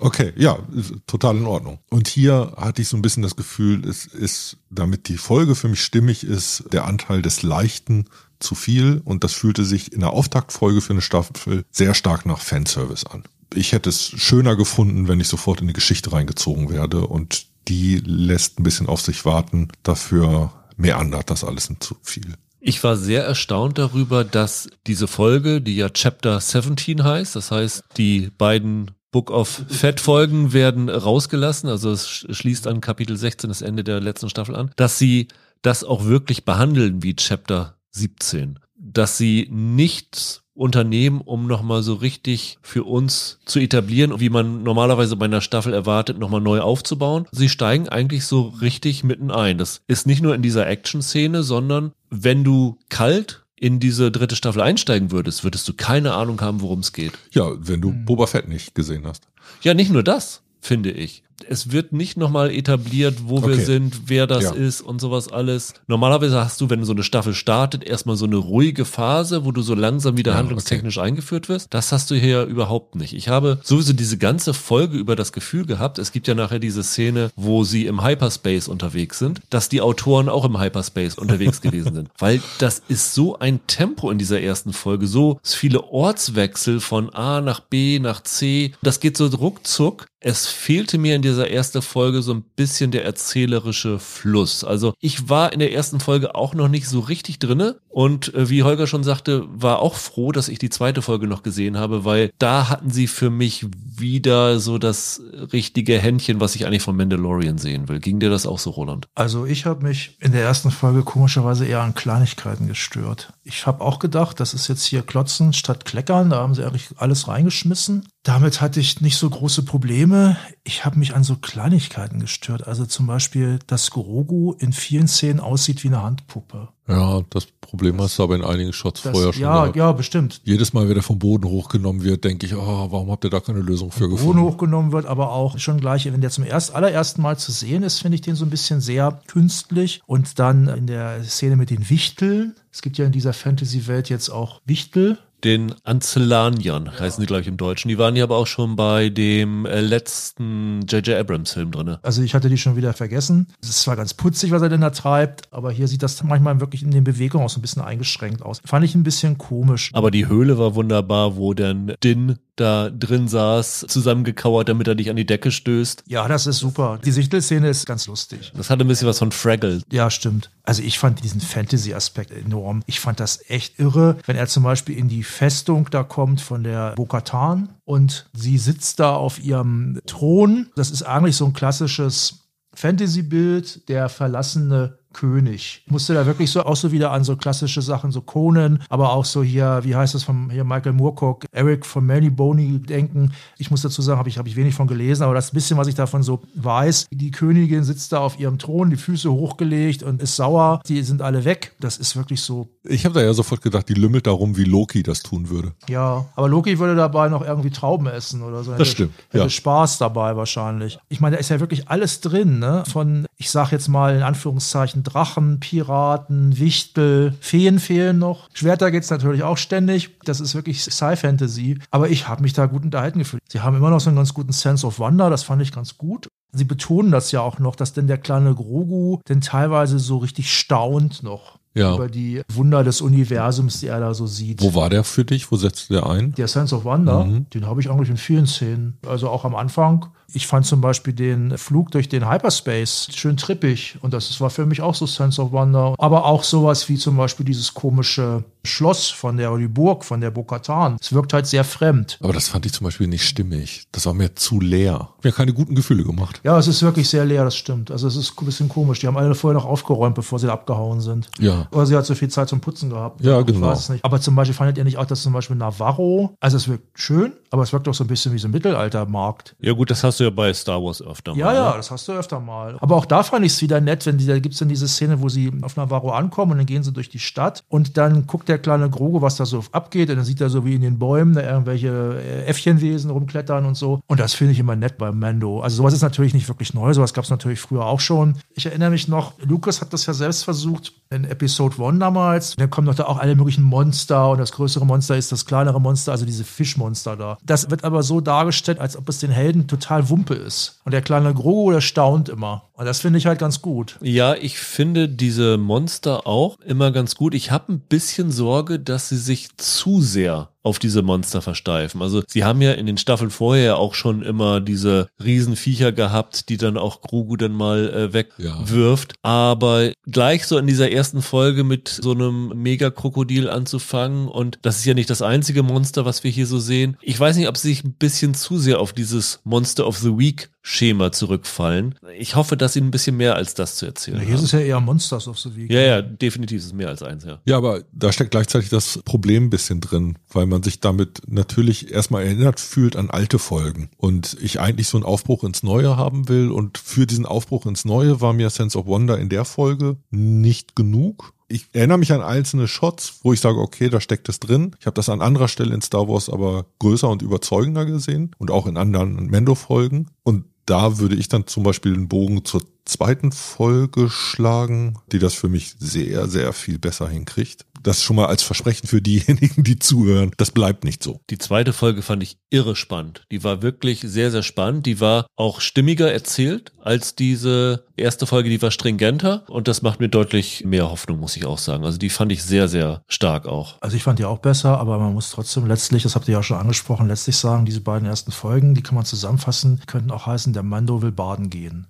[0.00, 0.58] Okay, ja,
[1.06, 1.78] total in Ordnung.
[1.90, 5.68] Und hier hatte ich so ein bisschen das Gefühl, es ist, damit die Folge für
[5.68, 8.06] mich stimmig ist, der Anteil des Leichten
[8.40, 12.40] zu viel und das fühlte sich in der Auftaktfolge für eine Staffel sehr stark nach
[12.40, 13.24] Fanservice an.
[13.54, 17.96] Ich hätte es schöner gefunden, wenn ich sofort in die Geschichte reingezogen werde und die
[18.04, 19.68] lässt ein bisschen auf sich warten.
[19.82, 22.34] Dafür meandert das alles zu viel.
[22.60, 27.84] Ich war sehr erstaunt darüber, dass diese Folge, die ja Chapter 17 heißt, das heißt,
[27.96, 33.62] die beiden Book of Fat Folgen werden rausgelassen, also es schließt an Kapitel 16 das
[33.62, 35.28] Ende der letzten Staffel an, dass sie
[35.62, 38.58] das auch wirklich behandeln wie Chapter 17.
[38.76, 45.16] Dass sie nichts unternehmen, um nochmal so richtig für uns zu etablieren, wie man normalerweise
[45.16, 47.26] bei einer Staffel erwartet, nochmal neu aufzubauen.
[47.30, 49.56] Sie steigen eigentlich so richtig mitten ein.
[49.56, 54.62] Das ist nicht nur in dieser Action-Szene, sondern wenn du kalt in diese dritte Staffel
[54.62, 57.12] einsteigen würdest, würdest du keine Ahnung haben, worum es geht.
[57.32, 58.04] Ja, wenn du hm.
[58.04, 59.24] Boba Fett nicht gesehen hast.
[59.62, 63.48] Ja, nicht nur das, finde ich es wird nicht nochmal etabliert, wo okay.
[63.48, 64.52] wir sind, wer das ja.
[64.52, 65.74] ist und sowas alles.
[65.86, 69.62] Normalerweise hast du, wenn so eine Staffel startet, erstmal so eine ruhige Phase, wo du
[69.62, 71.06] so langsam wieder ja, handlungstechnisch okay.
[71.06, 71.72] eingeführt wirst.
[71.72, 73.14] Das hast du hier überhaupt nicht.
[73.14, 76.82] Ich habe sowieso diese ganze Folge über das Gefühl gehabt, es gibt ja nachher diese
[76.82, 81.94] Szene, wo sie im Hyperspace unterwegs sind, dass die Autoren auch im Hyperspace unterwegs gewesen
[81.94, 82.10] sind.
[82.18, 87.40] Weil das ist so ein Tempo in dieser ersten Folge, so viele Ortswechsel von A
[87.40, 88.72] nach B nach C.
[88.82, 90.06] Das geht so ruckzuck.
[90.20, 94.64] Es fehlte mir in dieser ersten Folge so ein bisschen der erzählerische Fluss.
[94.64, 98.48] Also ich war in der ersten Folge auch noch nicht so richtig drinne und äh,
[98.48, 102.04] wie Holger schon sagte, war auch froh, dass ich die zweite Folge noch gesehen habe,
[102.04, 103.66] weil da hatten sie für mich
[103.96, 105.20] wieder so das
[105.52, 108.00] richtige Händchen, was ich eigentlich von Mandalorian sehen will.
[108.00, 109.08] Ging dir das auch so, Roland?
[109.14, 113.32] Also ich habe mich in der ersten Folge komischerweise eher an Kleinigkeiten gestört.
[113.42, 116.88] Ich habe auch gedacht, das ist jetzt hier Klotzen statt Kleckern, da haben sie eigentlich
[116.96, 118.06] alles reingeschmissen.
[118.28, 120.36] Damit hatte ich nicht so große Probleme.
[120.62, 122.68] Ich habe mich an so Kleinigkeiten gestört.
[122.68, 126.68] Also zum Beispiel, dass Grogu in vielen Szenen aussieht wie eine Handpuppe.
[126.86, 129.40] Ja, das Problem hast du aber in einigen Shots das, vorher schon.
[129.40, 129.76] Ja, gehabt.
[129.76, 130.42] ja, bestimmt.
[130.44, 133.40] Jedes Mal, wenn er vom Boden hochgenommen wird, denke ich, oh, warum habt ihr da
[133.40, 134.34] keine Lösung für vom gefunden?
[134.34, 137.82] Boden hochgenommen wird, aber auch schon gleich, wenn der zum erst, allerersten Mal zu sehen
[137.82, 140.02] ist, finde ich den so ein bisschen sehr künstlich.
[140.04, 142.54] Und dann in der Szene mit den Wichteln.
[142.70, 147.48] Es gibt ja in dieser Fantasy-Welt jetzt auch Wichtel, Den Anzellaniern heißen die, glaube ich,
[147.48, 147.88] im Deutschen.
[147.88, 151.16] Die waren ja aber auch schon bei dem äh, letzten J.J.
[151.16, 151.96] Abrams-Film drin.
[152.02, 153.46] Also ich hatte die schon wieder vergessen.
[153.62, 156.58] Es ist zwar ganz putzig, was er denn da treibt, aber hier sieht das manchmal
[156.60, 158.60] wirklich in den Bewegungen auch so ein bisschen eingeschränkt aus.
[158.64, 159.90] Fand ich ein bisschen komisch.
[159.92, 165.10] Aber die Höhle war wunderbar, wo dann Din da drin saß, zusammengekauert, damit er dich
[165.10, 166.04] an die Decke stößt.
[166.06, 166.98] Ja, das ist super.
[167.04, 168.52] Die Sichtelszene ist ganz lustig.
[168.56, 169.82] Das hatte ein bisschen was von Fraggle.
[169.90, 170.50] Ja, stimmt.
[170.64, 172.82] Also ich fand diesen Fantasy-Aspekt enorm.
[172.86, 176.62] Ich fand das echt irre, wenn er zum Beispiel in die Festung da kommt von
[176.62, 180.68] der Bokatan und sie sitzt da auf ihrem Thron.
[180.76, 185.82] Das ist eigentlich so ein klassisches Fantasy-Bild, der verlassene König.
[185.86, 189.24] Musste da wirklich so auch so wieder an so klassische Sachen, so Conan, aber auch
[189.24, 193.32] so hier, wie heißt das von hier Michael Moorcock, Eric von Manny Boney denken.
[193.58, 195.88] Ich muss dazu sagen, habe ich, hab ich wenig von gelesen, aber das bisschen, was
[195.88, 200.22] ich davon so weiß, die Königin sitzt da auf ihrem Thron, die Füße hochgelegt und
[200.22, 200.80] ist sauer.
[200.86, 201.74] Die sind alle weg.
[201.80, 202.68] Das ist wirklich so.
[202.84, 205.72] Ich habe da ja sofort gedacht, die lümmelt darum, wie Loki das tun würde.
[205.88, 208.70] Ja, aber Loki würde dabei noch irgendwie Trauben essen oder so.
[208.72, 209.14] Das hätte, stimmt.
[209.30, 209.50] Hätte ja.
[209.50, 210.98] Spaß dabei wahrscheinlich.
[211.08, 212.84] Ich meine, da ist ja wirklich alles drin, ne?
[212.86, 218.48] Von, ich sag jetzt mal in Anführungszeichen, Drachen, Piraten, Wichtel, Feen fehlen noch.
[218.52, 220.18] Schwerter geht's natürlich auch ständig.
[220.24, 221.78] Das ist wirklich Sci-Fantasy.
[221.90, 223.42] Aber ich habe mich da gut unterhalten gefühlt.
[223.48, 225.30] Sie haben immer noch so einen ganz guten Sense of Wonder.
[225.30, 226.28] Das fand ich ganz gut.
[226.52, 230.52] Sie betonen das ja auch noch, dass denn der kleine Grogu denn teilweise so richtig
[230.52, 231.94] staunt noch ja.
[231.94, 234.62] über die Wunder des Universums, die er da so sieht.
[234.62, 235.50] Wo war der für dich?
[235.50, 236.34] Wo setzte der ein?
[236.34, 237.48] Der Sense of Wonder, mhm.
[237.50, 238.98] den habe ich eigentlich in vielen Szenen.
[239.06, 240.06] Also auch am Anfang.
[240.32, 244.66] Ich fand zum Beispiel den Flug durch den Hyperspace schön trippig und das war für
[244.66, 245.94] mich auch so Sense of Wonder.
[245.98, 250.20] Aber auch sowas wie zum Beispiel dieses komische Schloss von der, oder die Burg von
[250.20, 250.98] der Bokatan.
[251.00, 252.18] Es wirkt halt sehr fremd.
[252.20, 253.84] Aber das fand ich zum Beispiel nicht stimmig.
[253.92, 255.08] Das war mir zu leer.
[255.22, 256.40] Mir keine guten Gefühle gemacht.
[256.44, 257.90] Ja, es ist wirklich sehr leer, das stimmt.
[257.90, 259.00] Also es ist ein bisschen komisch.
[259.00, 261.30] Die haben alle vorher noch aufgeräumt, bevor sie abgehauen sind.
[261.38, 261.66] Ja.
[261.70, 263.22] Oder sie hat so viel Zeit zum Putzen gehabt.
[263.22, 263.58] Ja, genau.
[263.58, 264.04] Ich weiß es nicht.
[264.04, 267.32] Aber zum Beispiel fandet ihr nicht auch, dass zum Beispiel Navarro, also es wirkt schön,
[267.50, 269.56] aber es wirkt auch so ein bisschen wie so ein Mittelaltermarkt.
[269.60, 271.38] Ja gut, das hast du ja bei Star Wars öfter mal.
[271.38, 271.76] Ja, ja, ne?
[271.76, 272.76] das hast du öfter mal.
[272.80, 274.88] Aber auch da fand ich es wieder nett, wenn die, da gibt es dann diese
[274.88, 278.26] Szene, wo sie auf Navarro ankommen und dann gehen sie durch die Stadt und dann
[278.26, 280.82] guckt der kleine Grogo, was da so abgeht und dann sieht er so wie in
[280.82, 284.00] den Bäumen da irgendwelche äh, Äffchenwesen rumklettern und so.
[284.06, 285.60] Und das finde ich immer nett beim Mando.
[285.60, 288.36] Also sowas ist natürlich nicht wirklich neu, sowas gab es natürlich früher auch schon.
[288.54, 292.56] Ich erinnere mich noch, Lucas hat das ja selbst versucht in Episode 1 damals.
[292.56, 295.80] Da kommen doch da auch alle möglichen Monster und das größere Monster ist das kleinere
[295.80, 297.38] Monster, also diese Fischmonster da.
[297.44, 300.80] Das wird aber so dargestellt, als ob es den Helden total Wumpe ist.
[300.84, 302.67] Und der kleine Grogo, der staunt immer.
[302.78, 303.96] Und das finde ich halt ganz gut.
[304.02, 307.34] Ja, ich finde diese Monster auch immer ganz gut.
[307.34, 312.02] Ich habe ein bisschen Sorge, dass sie sich zu sehr auf diese Monster versteifen.
[312.02, 316.56] Also sie haben ja in den Staffeln vorher auch schon immer diese Riesenviecher gehabt, die
[316.56, 319.14] dann auch Grogu dann mal äh, wegwirft.
[319.14, 319.30] Ja.
[319.30, 324.84] Aber gleich so in dieser ersten Folge mit so einem Megakrokodil anzufangen und das ist
[324.84, 326.96] ja nicht das einzige Monster, was wir hier so sehen.
[327.00, 330.18] Ich weiß nicht, ob sie sich ein bisschen zu sehr auf dieses Monster of the
[330.18, 331.94] Week Schema zurückfallen.
[332.18, 334.44] Ich hoffe, dass sie ein bisschen mehr als das zu erzählen ja, Hier haben.
[334.44, 335.70] ist es ja eher Monsters of the Week.
[335.70, 337.40] Ja, ja, definitiv ist es mehr als eins, ja.
[337.44, 341.92] Ja, aber da steckt gleichzeitig das Problem ein bisschen drin, weil man sich damit natürlich
[341.92, 346.28] erstmal erinnert fühlt an alte Folgen und ich eigentlich so einen Aufbruch ins Neue haben
[346.28, 349.96] will und für diesen Aufbruch ins Neue war mir Sense of Wonder in der Folge
[350.10, 354.38] nicht genug ich erinnere mich an einzelne Shots, wo ich sage, okay, da steckt es
[354.38, 354.76] drin.
[354.78, 358.50] Ich habe das an anderer Stelle in Star Wars aber größer und überzeugender gesehen und
[358.50, 360.10] auch in anderen Mendo-Folgen.
[360.22, 365.34] Und da würde ich dann zum Beispiel den Bogen zur zweiten Folge schlagen, die das
[365.34, 369.78] für mich sehr, sehr viel besser hinkriegt das schon mal als Versprechen für diejenigen, die
[369.78, 370.30] zuhören.
[370.36, 371.20] Das bleibt nicht so.
[371.30, 373.24] Die zweite Folge fand ich irre spannend.
[373.32, 374.86] Die war wirklich sehr, sehr spannend.
[374.86, 378.50] Die war auch stimmiger erzählt als diese erste Folge.
[378.50, 381.84] Die war stringenter und das macht mir deutlich mehr Hoffnung, muss ich auch sagen.
[381.84, 383.76] Also die fand ich sehr, sehr stark auch.
[383.80, 386.42] Also ich fand die auch besser, aber man muss trotzdem letztlich, das habt ihr ja
[386.42, 390.52] schon angesprochen, letztlich sagen, diese beiden ersten Folgen, die kann man zusammenfassen, könnten auch heißen,
[390.52, 391.86] der Mando will baden gehen.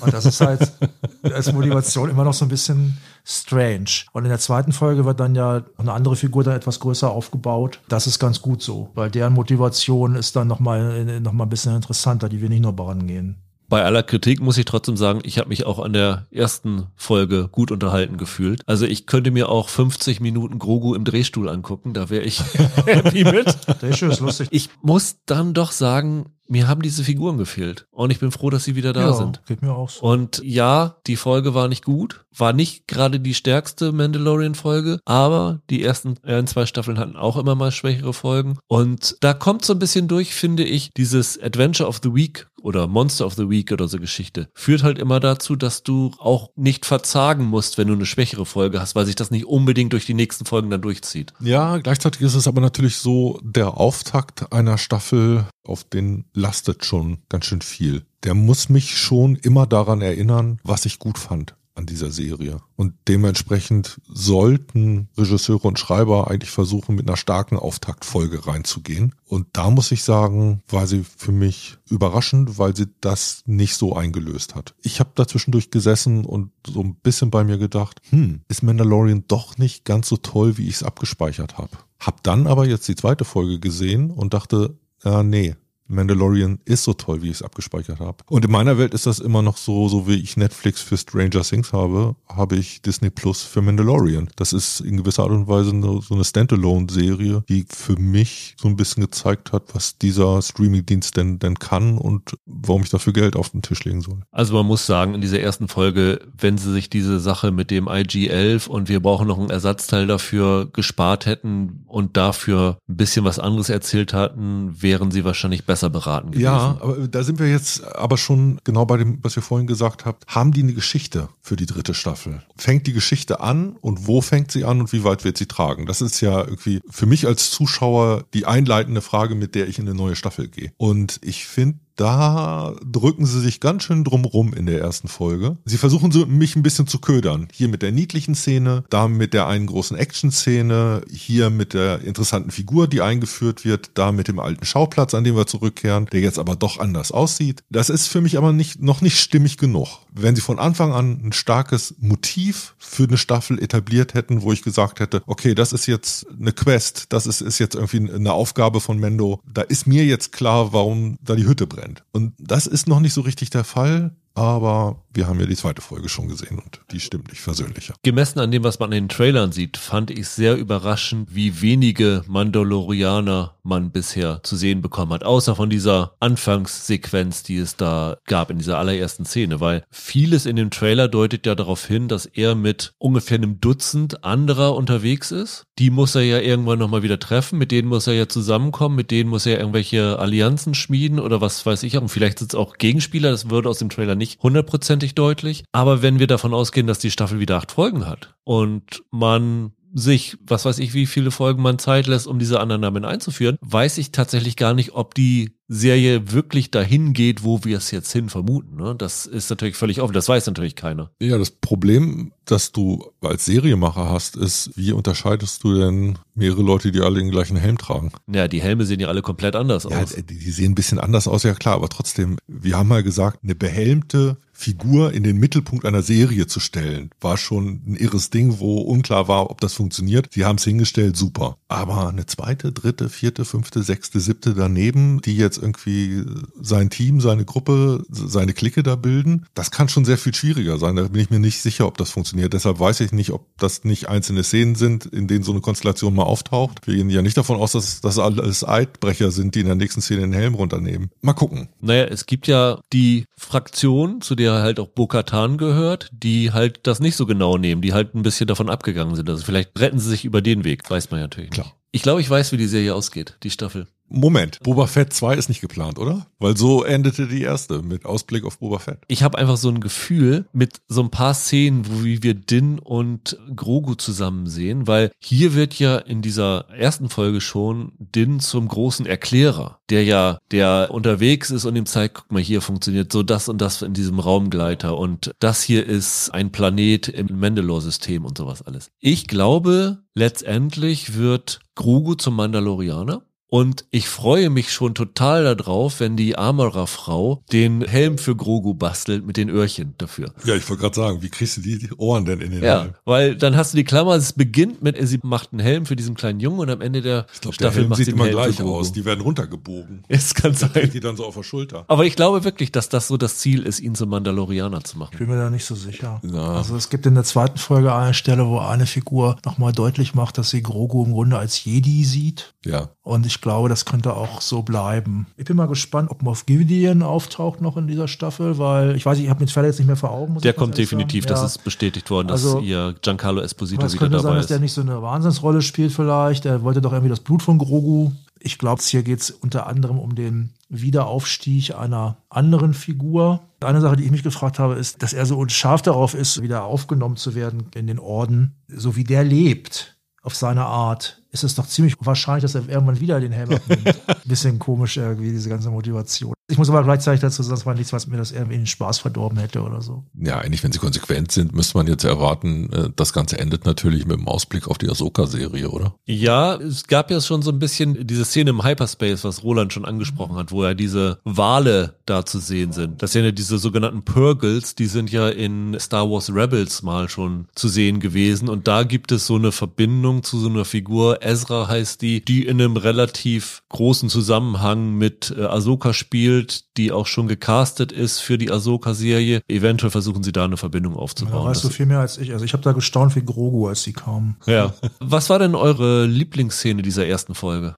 [0.00, 0.72] Und das ist halt
[1.22, 4.06] als Motivation immer noch so ein bisschen strange.
[4.12, 7.80] Und in der zweiten Folge wird dann ja eine andere Figur dann etwas größer aufgebaut.
[7.88, 11.74] Das ist ganz gut so, weil deren Motivation ist dann nochmal noch mal ein bisschen
[11.76, 12.74] interessanter, die wir nicht nur
[13.06, 13.36] gehen.
[13.70, 17.48] Bei aller Kritik muss ich trotzdem sagen, ich habe mich auch an der ersten Folge
[17.52, 18.62] gut unterhalten gefühlt.
[18.66, 22.42] Also ich könnte mir auch 50 Minuten Grogu im Drehstuhl angucken, da wäre ich
[22.86, 23.46] happy mit.
[23.80, 24.48] Drehstuhl ist lustig.
[24.50, 27.86] Ich muss dann doch sagen, mir haben diese Figuren gefehlt.
[27.90, 29.40] Und ich bin froh, dass sie wieder da ja, sind.
[29.46, 30.04] Geht mir auch so.
[30.04, 35.82] Und ja, die Folge war nicht gut, war nicht gerade die stärkste Mandalorian-Folge, aber die
[35.82, 38.58] ersten ein, zwei Staffeln hatten auch immer mal schwächere Folgen.
[38.66, 42.86] Und da kommt so ein bisschen durch, finde ich, dieses Adventure of the Week oder
[42.86, 44.48] Monster of the Week oder so Geschichte.
[44.54, 48.80] Führt halt immer dazu, dass du auch nicht verzagen musst, wenn du eine schwächere Folge
[48.80, 51.32] hast, weil sich das nicht unbedingt durch die nächsten Folgen dann durchzieht.
[51.40, 57.18] Ja, gleichzeitig ist es aber natürlich so, der Auftakt einer Staffel, auf den lastet schon
[57.28, 58.04] ganz schön viel.
[58.24, 62.60] Der muss mich schon immer daran erinnern, was ich gut fand an dieser Serie.
[62.76, 69.14] Und dementsprechend sollten Regisseure und Schreiber eigentlich versuchen, mit einer starken Auftaktfolge reinzugehen.
[69.24, 73.96] Und da muss ich sagen, war sie für mich überraschend, weil sie das nicht so
[73.96, 74.74] eingelöst hat.
[74.82, 79.56] Ich habe dazwischendurch gesessen und so ein bisschen bei mir gedacht, hm, ist Mandalorian doch
[79.56, 81.70] nicht ganz so toll, wie ich es abgespeichert habe.
[81.98, 85.54] Hab dann aber jetzt die zweite Folge gesehen und dachte, ja, nee,
[85.90, 88.18] Mandalorian ist so toll, wie ich es abgespeichert habe.
[88.28, 91.42] Und in meiner Welt ist das immer noch so, so wie ich Netflix für Stranger
[91.42, 94.28] Things habe, habe ich Disney Plus für Mandalorian.
[94.36, 95.70] Das ist in gewisser Art und Weise
[96.02, 101.38] so eine Standalone-Serie, die für mich so ein bisschen gezeigt hat, was dieser Streaming-Dienst denn,
[101.38, 104.20] denn kann und warum ich dafür Geld auf den Tisch legen soll.
[104.30, 107.88] Also man muss sagen, in dieser ersten Folge, wenn sie sich diese Sache mit dem
[107.88, 113.38] IG-11 und wir brauchen noch einen Ersatzteil dafür gespart hätten und dafür ein bisschen was
[113.38, 116.44] anderes erzählt hatten, wären sie wahrscheinlich besser beraten gewesen.
[116.44, 120.04] Ja, aber da sind wir jetzt aber schon genau bei dem, was wir vorhin gesagt
[120.04, 120.18] haben.
[120.26, 122.42] Haben die eine Geschichte für die dritte Staffel?
[122.56, 125.86] Fängt die Geschichte an und wo fängt sie an und wie weit wird sie tragen?
[125.86, 129.88] Das ist ja irgendwie für mich als Zuschauer die einleitende Frage, mit der ich in
[129.88, 130.72] eine neue Staffel gehe.
[130.76, 135.58] Und ich finde, da drücken sie sich ganz schön drumrum in der ersten Folge.
[135.66, 137.48] Sie versuchen so, mich ein bisschen zu ködern.
[137.52, 142.52] Hier mit der niedlichen Szene, da mit der einen großen Action-Szene, hier mit der interessanten
[142.52, 146.38] Figur, die eingeführt wird, da mit dem alten Schauplatz, an dem wir zurückkehren, der jetzt
[146.38, 147.62] aber doch anders aussieht.
[147.68, 149.98] Das ist für mich aber nicht, noch nicht stimmig genug.
[150.12, 154.62] Wenn sie von Anfang an ein starkes Motiv für eine Staffel etabliert hätten, wo ich
[154.62, 158.80] gesagt hätte, okay, das ist jetzt eine Quest, das ist, ist jetzt irgendwie eine Aufgabe
[158.80, 162.04] von Mendo, da ist mir jetzt klar, warum da die Hütte brennt.
[162.12, 164.16] Und das ist noch nicht so richtig der Fall.
[164.34, 167.94] Aber wir haben ja die zweite Folge schon gesehen und die stimmt nicht versöhnlicher.
[168.02, 172.22] Gemessen an dem, was man in den Trailern sieht, fand ich sehr überraschend, wie wenige
[172.28, 178.50] Mandalorianer man bisher zu sehen bekommen hat, außer von dieser Anfangssequenz, die es da gab
[178.50, 182.54] in dieser allerersten Szene, weil vieles in dem Trailer deutet ja darauf hin, dass er
[182.54, 185.64] mit ungefähr einem Dutzend anderer unterwegs ist.
[185.78, 189.10] Die muss er ja irgendwann nochmal wieder treffen, mit denen muss er ja zusammenkommen, mit
[189.10, 192.02] denen muss er irgendwelche Allianzen schmieden oder was weiß ich auch.
[192.02, 195.64] Und vielleicht sind es auch Gegenspieler, das würde aus dem Trailer nicht hundertprozentig deutlich.
[195.72, 200.36] Aber wenn wir davon ausgehen, dass die Staffel wieder acht Folgen hat und man sich,
[200.46, 203.98] was weiß ich, wie viele Folgen man Zeit lässt, um diese anderen Namen einzuführen, weiß
[203.98, 208.28] ich tatsächlich gar nicht, ob die Serie wirklich dahin geht, wo wir es jetzt hin
[208.28, 208.76] vermuten.
[208.76, 208.94] Ne?
[208.96, 211.10] Das ist natürlich völlig offen, das weiß natürlich keiner.
[211.20, 216.92] Ja, das Problem, das du als Seriemacher hast, ist, wie unterscheidest du denn mehrere Leute,
[216.92, 218.12] die alle den gleichen Helm tragen?
[218.32, 220.14] Ja, die Helme sehen ja alle komplett anders Ja, aus.
[220.14, 223.40] die, die sehen ein bisschen anders aus, ja klar, aber trotzdem, wir haben mal gesagt,
[223.42, 228.58] eine behelmte Figur in den Mittelpunkt einer Serie zu stellen, war schon ein irres Ding,
[228.58, 230.28] wo unklar war, ob das funktioniert.
[230.32, 231.56] Sie haben es hingestellt, super.
[231.68, 236.24] Aber eine zweite, dritte, vierte, fünfte, sechste, siebte daneben, die jetzt irgendwie
[236.60, 240.94] sein Team, seine Gruppe, seine Clique da bilden, das kann schon sehr viel schwieriger sein.
[240.96, 242.52] Da bin ich mir nicht sicher, ob das funktioniert.
[242.52, 246.14] Deshalb weiß ich nicht, ob das nicht einzelne Szenen sind, in denen so eine Konstellation
[246.14, 246.86] mal auftaucht.
[246.86, 250.02] Wir gehen ja nicht davon aus, dass das alles Eidbrecher sind, die in der nächsten
[250.02, 251.10] Szene den Helm runternehmen.
[251.22, 251.70] Mal gucken.
[251.80, 257.00] Naja, es gibt ja die Fraktion, zu der halt auch Bo-Katan gehört, die halt das
[257.00, 259.28] nicht so genau nehmen, die halt ein bisschen davon abgegangen sind.
[259.30, 261.66] Also vielleicht retten sie sich über den Weg, weiß man ja natürlich Klar.
[261.66, 261.76] nicht.
[261.92, 263.86] Ich glaube, ich weiß, wie die Serie ausgeht, die Staffel.
[264.10, 266.26] Moment, Boba Fett 2 ist nicht geplant, oder?
[266.40, 268.98] Weil so endete die erste mit Ausblick auf Boba Fett.
[269.06, 273.38] Ich habe einfach so ein Gefühl mit so ein paar Szenen, wo wir Din und
[273.54, 279.06] Grogu zusammen sehen, weil hier wird ja in dieser ersten Folge schon Din zum großen
[279.06, 283.48] Erklärer, der ja, der unterwegs ist und ihm zeigt, guck mal, hier funktioniert so das
[283.48, 288.62] und das in diesem Raumgleiter und das hier ist ein Planet im Mandalore-System und sowas
[288.62, 288.90] alles.
[288.98, 293.22] Ich glaube, letztendlich wird Grogu zum Mandalorianer.
[293.50, 299.26] Und ich freue mich schon total darauf, wenn die Armorer-Frau den Helm für Grogu bastelt
[299.26, 300.32] mit den Öhrchen dafür.
[300.44, 302.94] Ja, ich wollte gerade sagen, wie kriegst du die Ohren denn in den Ja, Helm?
[303.04, 306.14] weil dann hast du die Klammer, es beginnt mit, sie macht einen Helm für diesen
[306.14, 308.24] kleinen Jungen und am Ende der Ich glaube, der Staffel Helm macht sieht den immer
[308.26, 308.92] Helm gleich aus.
[308.92, 310.04] Die werden runtergebogen.
[310.08, 310.90] Es kann Da kriegt sein.
[310.92, 311.84] die dann so auf der Schulter.
[311.88, 314.98] Aber ich glaube wirklich, dass das so das Ziel ist, ihn zum Mandalorianer zu Ich
[314.98, 315.18] machen.
[315.18, 316.20] bin mir da nicht so sicher.
[316.24, 316.52] Ja.
[316.52, 320.38] Also es gibt in der zweiten Folge eine Stelle, wo eine Figur nochmal deutlich macht,
[320.38, 322.54] dass sie Grogu im Grunde als Jedi sieht.
[322.64, 322.90] Ja.
[323.02, 325.26] Und ich ich glaube, das könnte auch so bleiben.
[325.38, 329.18] Ich bin mal gespannt, ob Moff Gideon auftaucht noch in dieser Staffel, weil ich weiß,
[329.18, 330.38] ich habe mit Fälle jetzt nicht mehr vor Augen.
[330.40, 331.32] der kommt definitiv, sagen.
[331.32, 331.46] das ja.
[331.46, 334.42] ist bestätigt worden, dass also, ihr Giancarlo Esposito wieder könnte dabei sein, ist.
[334.42, 336.44] dass der nicht so eine Wahnsinnsrolle spielt vielleicht.
[336.44, 338.12] Er wollte doch irgendwie das Blut von Grogu.
[338.40, 343.40] Ich glaube, hier geht es unter anderem um den Wiederaufstieg einer anderen Figur.
[343.60, 346.64] Eine Sache, die ich mich gefragt habe, ist, dass er so scharf darauf ist, wieder
[346.64, 351.54] aufgenommen zu werden in den Orden, so wie der lebt auf seine Art ist es
[351.54, 353.98] doch ziemlich wahrscheinlich, dass er irgendwann wieder den Helm abnimmt.
[354.24, 356.34] Bisschen komisch irgendwie, diese ganze Motivation.
[356.50, 358.98] Ich muss aber gleichzeitig dazu sagen, das war nichts, was mir das irgendwie den Spaß
[358.98, 360.02] verdorben hätte oder so.
[360.18, 364.04] Ja, eigentlich, wenn sie konsequent sind, müsste man jetzt erwarten, äh, das Ganze endet natürlich
[364.04, 365.94] mit dem Ausblick auf die Ahsoka-Serie, oder?
[366.06, 369.84] Ja, es gab ja schon so ein bisschen diese Szene im Hyperspace, was Roland schon
[369.84, 373.00] angesprochen hat, wo ja diese Wale da zu sehen sind.
[373.00, 377.46] Das sind ja diese sogenannten Purgles, die sind ja in Star Wars Rebels mal schon
[377.54, 381.68] zu sehen gewesen und da gibt es so eine Verbindung zu so einer Figur, Ezra
[381.68, 387.28] heißt die, die in einem relativ großen Zusammenhang mit äh, Ahsoka spielt, die auch schon
[387.28, 389.42] gecastet ist für die Ahsoka-Serie.
[389.48, 391.44] Eventuell versuchen sie da eine Verbindung aufzubauen.
[391.44, 392.32] Ja, weißt du viel mehr als ich.
[392.32, 394.36] Also ich habe da gestaunt wie Grogu, als sie kam.
[394.46, 394.74] Ja.
[395.00, 397.74] Was war denn eure Lieblingsszene dieser ersten Folge?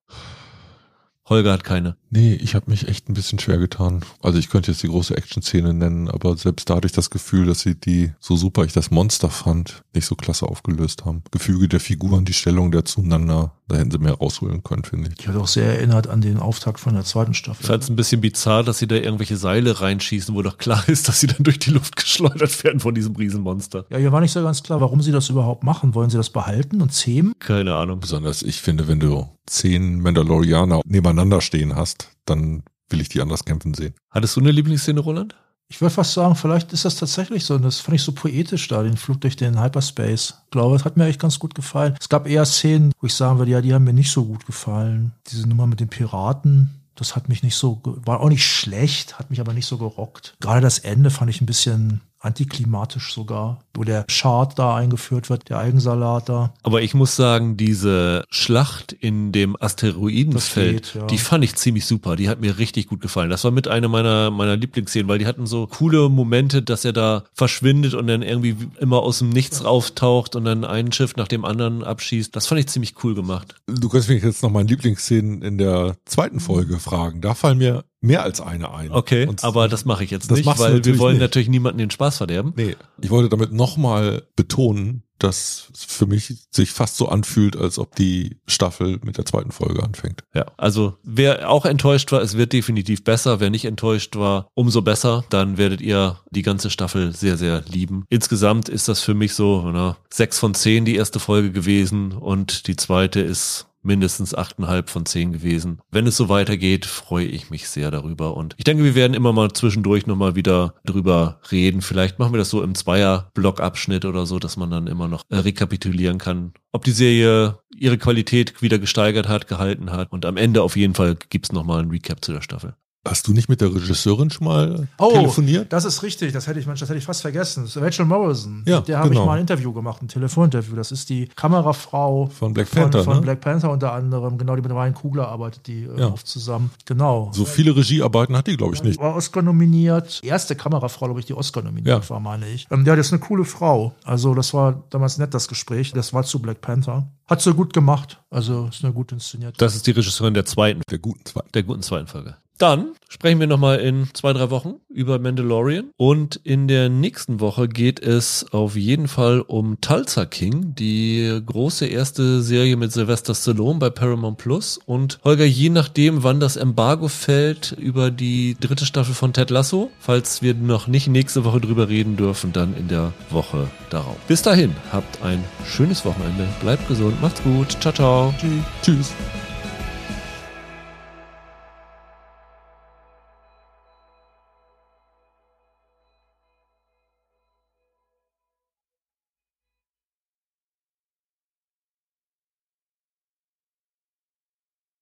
[1.33, 1.97] Holger hat keine.
[2.11, 4.05] Nee, ich habe mich echt ein bisschen schwer getan.
[4.21, 7.47] Also ich könnte jetzt die große Action-Szene nennen, aber selbst da hatte ich das Gefühl,
[7.47, 11.23] dass sie die, so super ich das Monster fand, nicht so klasse aufgelöst haben.
[11.31, 15.21] Gefüge der Figuren, die Stellung der zueinander, da hätten sie mehr rausholen können, finde ich.
[15.21, 17.63] Ich hatte auch sehr erinnert an den Auftakt von der zweiten Staffel.
[17.63, 20.87] Ich fand es ein bisschen bizarr, dass sie da irgendwelche Seile reinschießen, wo doch klar
[20.89, 23.87] ist, dass sie dann durch die Luft geschleudert werden von diesem Riesenmonster.
[23.89, 25.95] Ja, hier war nicht so ganz klar, warum sie das überhaupt machen.
[25.95, 27.33] Wollen sie das behalten und zähmen?
[27.39, 28.01] Keine Ahnung.
[28.01, 33.45] Besonders ich finde, wenn du zehn Mandalorianer nebeneinander stehen hast, dann will ich die anders
[33.45, 33.95] kämpfen sehen.
[34.11, 35.35] Hattest du eine Lieblingsszene, Roland?
[35.69, 37.55] Ich würde fast sagen, vielleicht ist das tatsächlich so.
[37.55, 40.35] Und das fand ich so poetisch da, den Flug durch den Hyperspace.
[40.45, 41.97] Ich glaube, es hat mir echt ganz gut gefallen.
[41.99, 44.45] Es gab eher Szenen, wo ich sagen würde, ja, die haben mir nicht so gut
[44.45, 45.13] gefallen.
[45.29, 49.31] Diese Nummer mit den Piraten, das hat mich nicht so, war auch nicht schlecht, hat
[49.31, 50.37] mich aber nicht so gerockt.
[50.41, 55.49] Gerade das Ende fand ich ein bisschen antiklimatisch sogar, wo der Chart da eingeführt wird,
[55.49, 56.55] der Eigensalat da.
[56.63, 61.07] Aber ich muss sagen, diese Schlacht in dem Asteroidenfeld, ja.
[61.07, 62.17] die fand ich ziemlich super.
[62.17, 63.31] Die hat mir richtig gut gefallen.
[63.31, 66.93] Das war mit einer meiner, meiner Lieblingsszenen, weil die hatten so coole Momente, dass er
[66.93, 71.29] da verschwindet und dann irgendwie immer aus dem Nichts auftaucht und dann ein Schiff nach
[71.29, 72.35] dem anderen abschießt.
[72.35, 73.57] Das fand ich ziemlich cool gemacht.
[73.67, 77.21] Du kannst mich jetzt noch meine Lieblingsszenen in der zweiten Folge fragen.
[77.21, 78.91] Da fallen mir mehr als eine ein.
[78.91, 81.23] Okay, und aber das mache ich jetzt nicht, weil wir wollen nicht.
[81.23, 82.53] natürlich niemanden den Spaß verderben.
[82.57, 87.79] Nee, ich wollte damit nochmal betonen, dass es für mich sich fast so anfühlt, als
[87.79, 90.25] ob die Staffel mit der zweiten Folge anfängt.
[90.35, 93.39] Ja, also wer auch enttäuscht war, es wird definitiv besser.
[93.39, 95.25] Wer nicht enttäuscht war, umso besser.
[95.31, 98.05] Dann werdet ihr die ganze Staffel sehr, sehr lieben.
[98.09, 102.67] Insgesamt ist das für mich so na, sechs von zehn die erste Folge gewesen und
[102.67, 105.81] die zweite ist mindestens achteinhalb von zehn gewesen.
[105.91, 108.37] Wenn es so weitergeht, freue ich mich sehr darüber.
[108.37, 111.83] Und ich denke, wir werden immer mal zwischendurch nochmal wieder drüber reden.
[111.83, 115.37] Vielleicht machen wir das so im Zweier-Blockabschnitt oder so, dass man dann immer noch äh,
[115.37, 120.13] rekapitulieren kann, ob die Serie ihre Qualität wieder gesteigert hat, gehalten hat.
[120.13, 122.75] Und am Ende auf jeden Fall gibt's nochmal ein Recap zu der Staffel.
[123.05, 125.73] Hast du nicht mit der Regisseurin schon mal oh, telefoniert?
[125.73, 127.69] Das ist richtig, das hätte ich, das hätte ich fast vergessen.
[127.75, 128.63] Rachel Morrison.
[128.65, 129.23] Ja, mit der habe genau.
[129.23, 130.77] ich mal ein Interview gemacht, ein Telefoninterview.
[130.77, 133.03] Das ist die Kamerafrau von Black Panther.
[133.03, 133.23] Von, ne?
[133.23, 136.13] Black Panther unter anderem, genau, die mit Ryan Kugler arbeitet die äh, ja.
[136.13, 136.71] oft zusammen.
[136.85, 137.33] Genau.
[137.35, 139.01] So viele Regiearbeiten hat die, glaube ich, nicht.
[139.01, 140.21] War Oscar nominiert.
[140.23, 142.11] Erste Kamerafrau, glaube ich, die Oscar nominiert ja.
[142.11, 142.69] war, meine ich.
[142.71, 143.97] Ähm, ja, das ist eine coole Frau.
[144.05, 145.93] Also, das war damals nett, das Gespräch.
[145.93, 147.09] Das war zu Black Panther.
[147.27, 148.21] Hat sie gut gemacht.
[148.31, 149.61] Also, ist eine gut inszeniert.
[149.61, 150.83] Das ist die Regisseurin der zweiten.
[150.89, 151.49] Der guten zweiten.
[151.53, 152.37] Der guten zweiten Folge.
[152.63, 155.91] Dann sprechen wir nochmal in zwei, drei Wochen über Mandalorian.
[155.97, 161.87] Und in der nächsten Woche geht es auf jeden Fall um Tulsa King, die große
[161.87, 164.79] erste Serie mit Sylvester Stallone bei Paramount Plus.
[164.87, 169.91] Und Holger, je nachdem, wann das Embargo fällt über die dritte Staffel von Ted Lasso,
[169.99, 174.19] falls wir noch nicht nächste Woche drüber reden dürfen, dann in der Woche darauf.
[174.29, 178.35] Bis dahin, habt ein schönes Wochenende, bleibt gesund, macht's gut, ciao, ciao.
[178.39, 178.63] Tschüss.
[178.83, 179.13] Tschüss.